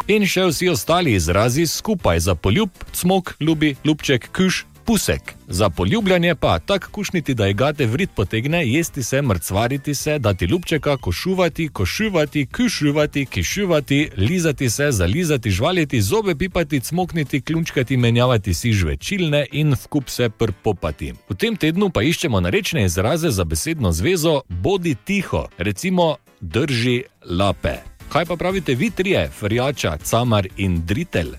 In 0.07 0.25
še 0.27 0.49
vsi 0.49 0.67
ostali 0.67 1.13
izrazi 1.15 1.63
skupaj 1.67 2.19
za 2.19 2.35
poljub, 2.35 2.69
smok, 2.91 3.35
ljubi, 3.39 3.75
ljubček, 3.85 4.25
kuš, 4.35 4.65
pusek. 4.85 5.33
Za 5.47 5.69
poljubljanje 5.69 6.35
pa 6.35 6.59
tak 6.59 6.89
kušniti, 6.91 7.33
da 7.33 7.45
je 7.45 7.53
gate 7.53 7.85
vrit 7.85 8.09
potegne, 8.15 8.67
jesti 8.67 9.03
se, 9.03 9.21
mrcvariti 9.21 9.95
se, 9.95 10.19
dati 10.19 10.45
ljubčeka, 10.45 10.97
košuvati, 10.97 11.69
košuvati, 11.69 12.45
kušuvati, 12.45 13.25
kišuvati, 13.25 14.09
lizati 14.17 14.69
se, 14.69 14.91
zalizati, 14.91 15.51
žvaliti, 15.51 16.01
zobe 16.01 16.35
pipati, 16.35 16.79
cmokniti, 16.79 17.41
klunčkati, 17.41 17.97
menjavati 17.97 18.53
si 18.53 18.73
žvečilne 18.73 19.45
in 19.51 19.73
vkup 19.73 20.09
se 20.09 20.29
prpopati. 20.29 21.13
V 21.29 21.35
tem 21.35 21.55
tednu 21.55 21.89
pa 21.89 22.03
iščemo 22.03 22.39
narečne 22.39 22.85
izraze 22.85 23.31
za 23.31 23.43
besedno 23.43 23.91
zvezo 23.91 24.41
bodi 24.49 24.95
tiho, 25.05 25.47
recimo 25.57 26.15
drži 26.41 27.03
lape. 27.25 27.92
Kaj 28.13 28.25
pa 28.25 28.35
pravite 28.35 28.75
vi 28.75 28.89
trije, 28.89 29.29
frjača, 29.39 29.97
camar 30.03 30.47
in 30.57 30.85
dritelj? 30.85 31.31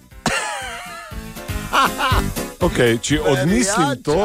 Okay, 2.60 2.98
če 3.02 3.20
odmislim 3.20 4.02
to, 4.02 4.16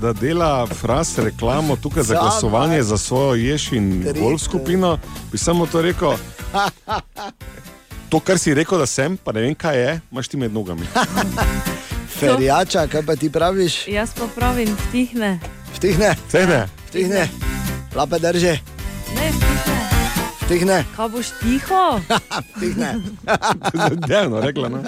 da 0.00 0.12
dela 0.12 0.66
fras 0.66 1.18
reklamo 1.18 1.76
tukaj 1.76 2.02
za 2.02 2.20
glasovanje 2.20 2.82
za 2.82 2.98
svojo 2.98 3.34
jež 3.34 3.72
in 3.72 4.04
golf 4.20 4.42
skupino, 4.42 4.98
bi 5.32 5.38
samo 5.38 5.66
to 5.66 5.82
rekel. 5.82 6.12
To, 8.08 8.20
kar 8.20 8.38
si 8.38 8.54
rekel, 8.54 8.78
da 8.78 8.86
sem, 8.86 9.16
pa 9.16 9.32
ne 9.32 9.40
vem, 9.40 9.54
kaj 9.54 9.80
je, 9.80 10.00
imaš 10.12 10.28
ti 10.28 10.36
med 10.36 10.52
nogami. 10.52 10.84
Ferjača, 12.18 12.86
kaj 12.86 13.06
pa 13.06 13.16
ti 13.16 13.32
praviš? 13.32 13.86
Jaz 13.88 14.12
pa 14.18 14.28
pravim, 14.36 14.76
vtihne. 14.88 15.38
Vtihne. 15.76 16.16
Vtihne. 16.28 16.66
Vtihne. 16.90 17.28
Lape 17.96 18.18
drže. 18.18 18.58
Ne, 19.16 19.30
vtihne. 19.30 19.73
Vtihne. 20.44 20.84
Kaj 20.92 21.08
boš 21.08 21.26
tiho? 21.40 21.84
Vtihne. 22.50 22.90
Zadevno, 23.74 24.40
rekla. 24.46 24.68
Ne, 24.68 24.80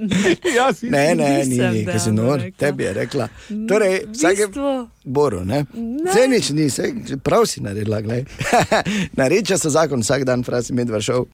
ja, 0.56 0.72
si, 0.72 0.88
Ne, 0.88 1.14
ne, 1.14 1.44
ni, 1.44 1.58
ni, 1.58 1.84
kaj 1.84 2.00
si 2.00 2.12
nor, 2.12 2.40
rekla. 2.40 2.56
tebi 2.58 2.84
je 2.84 2.92
rekla. 2.94 3.28
Torej, 3.68 4.02
vsake... 4.08 4.46
bistvu- 4.46 4.88
Boru, 5.04 5.44
ne? 5.44 5.64
Vse 6.06 6.28
nič 6.28 6.50
ni, 6.50 6.66
vse, 6.66 6.88
prav 7.18 7.44
si 7.44 7.60
naredila, 7.60 8.00
glej. 8.00 8.24
Nareča 9.12 9.58
so 9.58 9.68
zakon 9.68 10.00
vsak 10.00 10.24
dan, 10.24 10.40
frasi 10.42 10.72
medved 10.72 11.02
šel. 11.02 11.26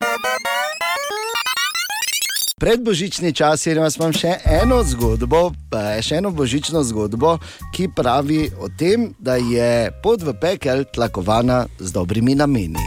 Pred 2.58 2.82
božični 2.82 3.30
čas 3.30 3.62
jaz 3.62 3.94
imam 3.94 4.10
še 4.12 4.32
eno 4.44 4.80
zgodbo, 4.82 5.52
pa 5.70 6.00
še 6.02 6.18
eno 6.18 6.32
božično 6.32 6.82
zgodbo, 6.82 7.36
ki 7.70 7.86
pravi 7.88 8.48
o 8.58 8.66
tem, 8.68 9.12
da 9.16 9.36
je 9.36 9.70
pot 10.02 10.18
v 10.20 10.34
pekel 10.34 10.82
tlakovana 10.84 11.66
z 11.78 11.92
dobrimi 11.92 12.34
nameni. 12.34 12.82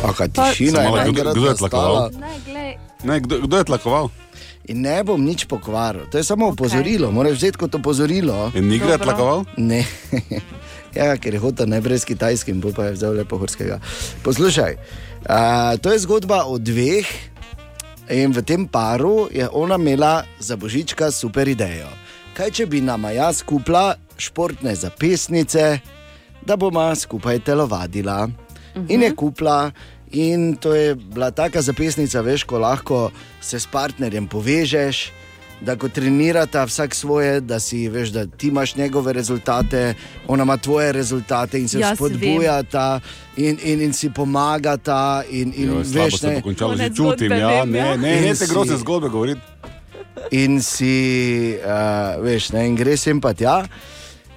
Aka 0.00 0.28
tišina 0.28 0.80
je 0.80 0.88
malo, 0.88 1.12
kdo- 1.12 1.32
kdo 1.32 1.48
je 1.48 1.54
tlakoval? 1.56 2.10
Ne, 2.12 2.32
glej. 2.44 2.72
Ne, 3.04 3.20
kdo, 3.20 3.38
kdo 3.40 3.56
je 3.56 3.64
tlakoval? 3.64 4.06
In 4.64 4.80
ne 4.80 5.00
bom 5.00 5.16
nič 5.16 5.44
pokvaril, 5.44 6.06
to 6.06 6.18
je 6.18 6.24
samo 6.24 6.48
opozorilo, 6.48 7.08
moraš 7.10 7.32
vzeti 7.34 7.58
kot 7.58 7.74
opozorilo. 7.74 8.52
In 8.54 8.68
ni 8.68 8.78
ga 8.78 8.98
tlakoval? 8.98 9.44
Ne. 9.56 9.80
ja, 10.94 11.16
ker 11.16 11.34
je 11.34 11.40
hotel 11.40 11.66
ne 11.66 11.80
brez 11.80 12.04
kitajskim, 12.04 12.60
pa 12.60 12.84
je 12.84 12.92
vzel 12.92 13.16
lepo 13.16 13.38
horskega. 13.38 13.80
Poslušaj, 14.22 14.76
a, 15.24 15.38
to 15.76 15.88
je 15.88 15.98
zgodba 15.98 16.44
o 16.44 16.58
dveh, 16.58 17.08
in 18.12 18.32
v 18.32 18.44
tem 18.44 18.68
paru 18.68 19.28
je 19.28 19.48
ona 19.48 19.74
imela 19.74 20.24
za 20.38 20.56
božička 20.56 21.10
super 21.10 21.48
idejo. 21.48 21.88
Kaj 22.32 22.50
če 22.50 22.66
bi 22.66 22.80
nama 22.80 23.10
jaz 23.10 23.42
kupila 23.42 23.96
športne 24.14 24.74
zapestnice, 24.74 25.80
da 26.40 26.56
bomo 26.56 26.94
skupaj 26.94 27.40
telovadila? 27.40 28.28
In 28.88 29.02
je 29.02 29.14
kupila. 29.14 29.70
In 30.12 30.56
to 30.56 30.74
je 30.74 30.94
bila 30.94 31.30
taka 31.30 31.62
zapestnica, 31.62 32.20
veš, 32.20 32.44
ko 32.48 32.58
lahko 32.58 33.10
se 33.40 33.60
s 33.60 33.66
partnerjem 33.66 34.28
povežeš 34.28 35.10
da 35.60 35.76
ko 35.76 35.88
trenirata 35.88 36.64
vsak 36.64 36.94
svoje, 36.94 37.40
da 37.40 37.60
si 37.60 37.88
veš, 37.88 38.08
da 38.08 38.26
ti 38.26 38.48
imaš 38.48 38.76
njegove 38.76 39.12
rezultate, 39.12 39.94
ona 40.26 40.42
ima 40.42 40.56
tvoje 40.56 40.92
rezultate 40.92 41.58
in 41.58 41.68
se 41.68 41.80
Jaz 41.80 41.96
spodbujata 41.96 43.00
in, 43.36 43.58
in, 43.64 43.82
in 43.82 43.92
si 43.92 44.10
pomagata. 44.10 45.22
In, 45.30 45.52
in, 45.56 45.68
Jo, 45.68 45.84
slabo 45.84 46.04
veš, 46.04 46.18
se 46.18 46.26
ne, 46.26 46.42
končalo, 46.42 46.76
že 46.76 46.90
čutim. 46.94 47.32
Ja, 47.32 47.48
vem, 47.48 47.70
ne, 47.70 47.78
ja. 47.78 47.96
ne, 47.96 48.18
In 48.18 48.24
ne, 48.24 48.34
te 48.34 48.46
grozne 48.46 48.76
zgodbe 48.76 49.08
govoriti. 49.08 49.40
in 50.30 50.62
si, 50.62 51.56
uh, 51.64 52.22
veš, 52.22 52.52
ne, 52.52 52.66
in 52.68 52.74
gre 52.76 52.96
sem 52.96 53.20
pa 53.20 53.32
tja. 53.34 53.64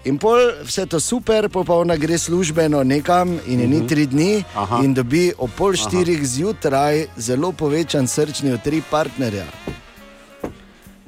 In 0.03 0.17
pol 0.17 0.37
vse 0.63 0.85
to 0.85 0.99
super, 0.99 1.45
pol 1.45 1.61
pa 1.61 1.75
ona 1.75 1.95
gre 1.95 2.17
službeno 2.17 2.83
nekam 2.83 3.37
in 3.45 3.59
je 3.59 3.67
ni 3.67 3.77
Mhm. 3.77 3.87
tri 3.87 4.05
dni 4.05 4.43
Aha. 4.55 4.79
in 4.83 4.93
dobi 4.93 5.33
ob 5.37 5.49
pol 5.51 5.69
Aha. 5.69 5.77
štirih 5.79 6.25
zjutraj 6.25 7.05
zelo 7.17 7.51
povečan 7.51 8.07
srčni 8.07 8.53
utrip 8.53 8.83
partnerja. 8.89 9.45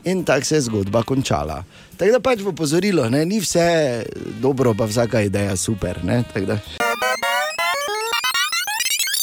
In 0.04 0.24
tako 0.24 0.46
se 0.46 0.56
je 0.56 0.62
zgodba 0.62 1.04
končala. 1.04 1.64
Tako 1.98 2.12
da 2.12 2.20
pač 2.20 2.40
v 2.40 2.48
opozorilo, 2.48 3.10
ne, 3.10 3.26
ni 3.26 3.40
vse 3.40 4.04
dobro, 4.40 4.74
pa 4.74 4.86
vsaka 4.86 5.22
ideja 5.22 5.56
super. 5.56 6.00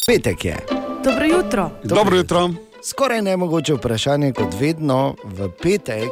Petek 0.07 0.45
je. 0.45 0.57
Dobro 1.05 1.25
jutro. 1.27 1.71
Dobro 1.85 2.17
jutro. 2.17 2.51
Skoraj 2.83 3.23
nemogoče 3.23 3.75
vprašanje, 3.75 4.33
kot 4.33 4.55
vedno 4.57 5.15
v 5.25 5.51
petek, 5.53 6.11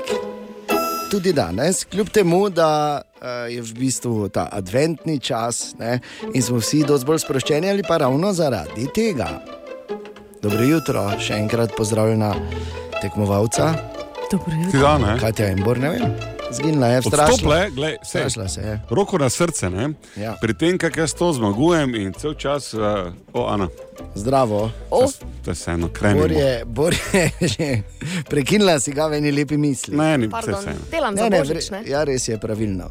tudi 1.11 1.33
danes, 1.33 1.85
kljub 1.85 2.09
temu, 2.09 2.49
da 2.51 3.01
uh, 3.01 3.53
je 3.53 3.63
v 3.63 3.75
bistvu 3.75 4.29
ta 4.29 4.49
adventni 4.53 5.19
čas 5.21 5.75
ne, 5.79 6.01
in 6.35 6.43
smo 6.43 6.61
vsi 6.61 6.85
dosti 6.89 7.07
bolj 7.07 7.23
sproščeni, 7.25 7.71
ali 7.71 7.83
pa 7.89 7.97
ravno 7.97 8.33
zaradi 8.33 8.89
tega. 8.95 9.29
Dobro 10.43 10.65
jutro, 10.65 11.09
še 11.21 11.39
enkrat 11.41 11.73
pozdravljena 11.77 12.35
tekmovalca. 13.01 13.73
Dobro 14.31 14.55
jutro. 14.65 14.81
da, 14.81 14.99
ne? 14.99 15.17
Katja 15.21 15.49
Embor, 15.53 15.79
ne 15.81 15.91
vem, 15.97 16.15
zginila 16.53 16.93
je, 16.93 17.03
strašila. 17.03 17.57
je, 17.57 17.71
glej, 17.71 17.97
sej. 18.03 18.21
Strašila 18.21 18.49
se 18.49 18.61
je. 18.61 18.81
Roko 18.91 19.19
na 19.19 19.31
srce, 19.31 19.71
ne? 19.71 19.91
Ja. 20.17 20.37
Pri 20.41 20.55
tem, 20.55 20.79
kako 20.79 21.01
jaz 21.01 21.15
to 21.15 21.33
zmagujem 21.33 21.95
in 21.95 22.13
cel 22.13 22.35
čas, 22.35 22.75
uh, 22.75 23.09
o, 23.33 23.49
Ana, 23.49 23.69
Zdravo. 24.15 24.71
to 25.45 25.51
je 25.51 25.55
vseeno, 25.55 25.87
Bor 25.87 25.93
kremi. 25.93 26.35
je, 26.35 26.65
Bor 26.65 26.93
je 26.93 27.31
že 27.49 27.83
prekinila 28.25 28.81
si 28.81 28.93
ga 28.93 29.07
v 29.07 29.15
eni 29.15 29.31
lepi 29.31 29.57
misli. 29.57 29.97
Ne, 29.97 30.19
ni 30.19 30.27
vse 30.27 30.33
Pardon, 30.33 30.61
vseeno. 30.61 30.81
delam 30.91 31.13
za 31.13 31.23
Ne, 31.23 31.31
ne, 31.31 31.39
božič, 31.41 31.71
ne? 31.71 31.81
ja, 31.85 32.05
res 32.05 32.25
je 32.25 32.37
pravilno. 32.37 32.91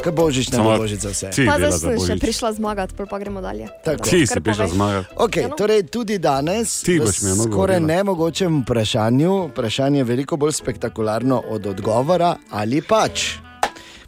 Kaj 0.00 0.12
božič, 0.12 0.48
ne 0.48 0.56
Samo 0.56 0.70
bo 0.70 0.78
božič 0.78 0.98
za 0.98 1.10
vse. 1.10 1.28
ti 1.30 1.44
Pa 1.44 1.58
zdaj 1.58 1.72
sem 1.74 1.96
še 1.98 2.16
prišla 2.16 2.52
zmagati, 2.52 2.96
pa 2.96 3.16
gremo 3.16 3.40
dalje. 3.40 3.68
Tako. 3.84 4.00
Ti 4.02 4.24
si 4.24 4.40
prišla 4.40 4.66
zmagati. 4.68 5.06
Okay, 5.14 5.42
Ja, 5.42 5.48
no. 5.48 5.56
torej 5.56 5.82
tudi 5.84 6.16
danes, 6.16 6.80
Ti 6.80 6.96
boš 6.98 7.20
mi 7.20 7.30
eno 7.30 7.44
skoraj 7.44 7.80
nemogočem 7.80 8.62
vprašanju, 8.62 9.52
vprašanje 9.52 9.98
je 9.98 10.04
veliko 10.06 10.36
bolj 10.36 10.52
spektakularno 10.54 11.42
od 11.46 11.66
odgovora, 11.66 12.36
ali 12.50 12.80
pač. 12.80 13.36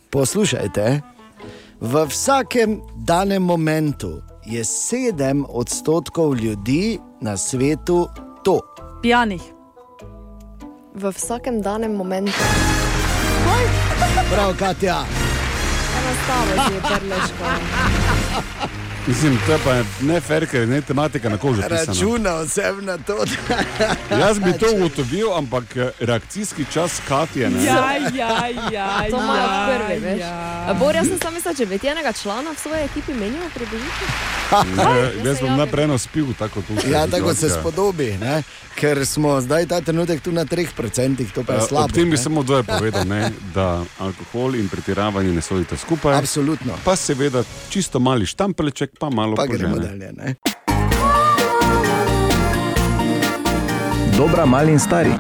Poslušajte, 0.09 1.01
v 1.79 1.95
vsakem 2.07 2.81
danem 2.97 3.43
momentu 3.43 4.21
je 4.45 4.65
sedem 4.65 5.45
odstotkov 5.49 6.35
ljudi 6.35 6.99
na 7.21 7.37
svetu 7.37 8.09
to. 8.45 8.61
Pijanih. 9.03 9.43
V 10.95 11.13
vsakem 11.13 11.63
danem 11.63 11.95
momentu. 11.97 12.33
Prav, 14.35 14.57
Katja. 14.59 15.05
Enostavno 15.99 16.69
si 16.69 16.75
je 16.75 16.81
prleško. 16.81 18.02
Mislim, 19.07 19.39
to 19.47 19.53
je 19.53 19.59
pa 19.65 19.75
ne 20.01 20.21
fair, 20.21 20.47
ker 20.47 20.69
ne 20.69 20.81
tematika 20.81 21.29
na 21.29 21.37
kožu. 21.37 21.63
pisana. 21.63 21.79
Računal 21.87 22.49
sem 22.49 22.85
na 22.85 22.99
to. 22.99 23.17
Jaz 24.23 24.39
bi 24.39 24.53
to 24.53 24.67
ugotovil, 24.77 25.35
ampak 25.35 25.77
eh, 25.77 25.91
reakcijski 26.01 26.65
čas 26.73 27.01
Katje. 27.09 27.51
Ne? 27.51 27.65
Ja, 27.65 27.93
ja, 28.15 28.49
ja. 28.73 29.03
To 29.11 29.17
imajo 29.17 29.43
ja, 29.43 29.79
prvi, 29.79 29.99
veš. 30.01 30.21
ja. 30.21 30.77
Bor, 30.79 30.95
jaz 30.95 31.09
sem 31.09 31.19
sam 31.19 31.35
mislila, 31.35 31.55
če 31.55 31.67
bi 31.67 31.79
ti 31.79 31.87
enega 31.87 32.13
člana 32.13 32.51
v 32.51 32.59
svoji 32.59 32.83
ekipi 32.83 33.15
menil, 33.15 33.43
pridružiti. 33.55 34.05
Ne, 34.77 34.95
jaz 35.25 35.41
bom 35.41 35.57
najprej 35.57 35.85
eno 35.85 35.99
spil, 35.99 36.27
tako 36.39 36.63
tu. 36.63 36.79
Ja, 36.87 37.07
tako 37.07 37.35
se 37.35 37.49
spodobi, 37.51 38.13
ne? 38.21 38.43
ker 38.75 39.07
smo 39.07 39.41
zdaj 39.41 39.67
ta 39.67 39.81
trenutek 39.81 40.23
tu 40.23 40.33
na 40.33 40.45
3%, 40.45 40.73
to 41.35 41.45
pa 41.45 41.53
je 41.53 41.59
Uh, 41.59 41.69
slabo. 41.69 41.85
ob 41.85 41.93
tem 41.93 42.05
bi 42.05 42.11
ne. 42.11 42.17
samo 42.17 42.43
dvoje 42.43 42.63
povedal, 42.63 43.05
ne, 43.05 43.31
da 43.55 43.85
alkohol 43.99 44.55
in 44.55 44.69
pretiravanje 44.69 45.33
ne 45.33 45.41
sodita 45.41 45.77
skupaj. 45.77 46.17
Absolutno. 46.17 46.73
Pa 46.85 46.97
seveda 46.97 47.43
čisto 47.71 48.01
mali 48.01 48.27
štampelček, 48.27 48.91
pa 48.99 49.11
malo 49.11 49.35
Pa 49.35 49.47
gremo 49.47 49.77
požene. 49.77 49.89
dalje. 49.89 50.13
Ne? 50.13 50.35
Dobra, 54.13 54.47
mali 54.47 54.73
in 54.73 54.79
stari. 54.79 55.13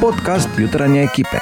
Podcast 0.00 0.48
jutranje 0.58 1.02
ekipe. 1.02 1.38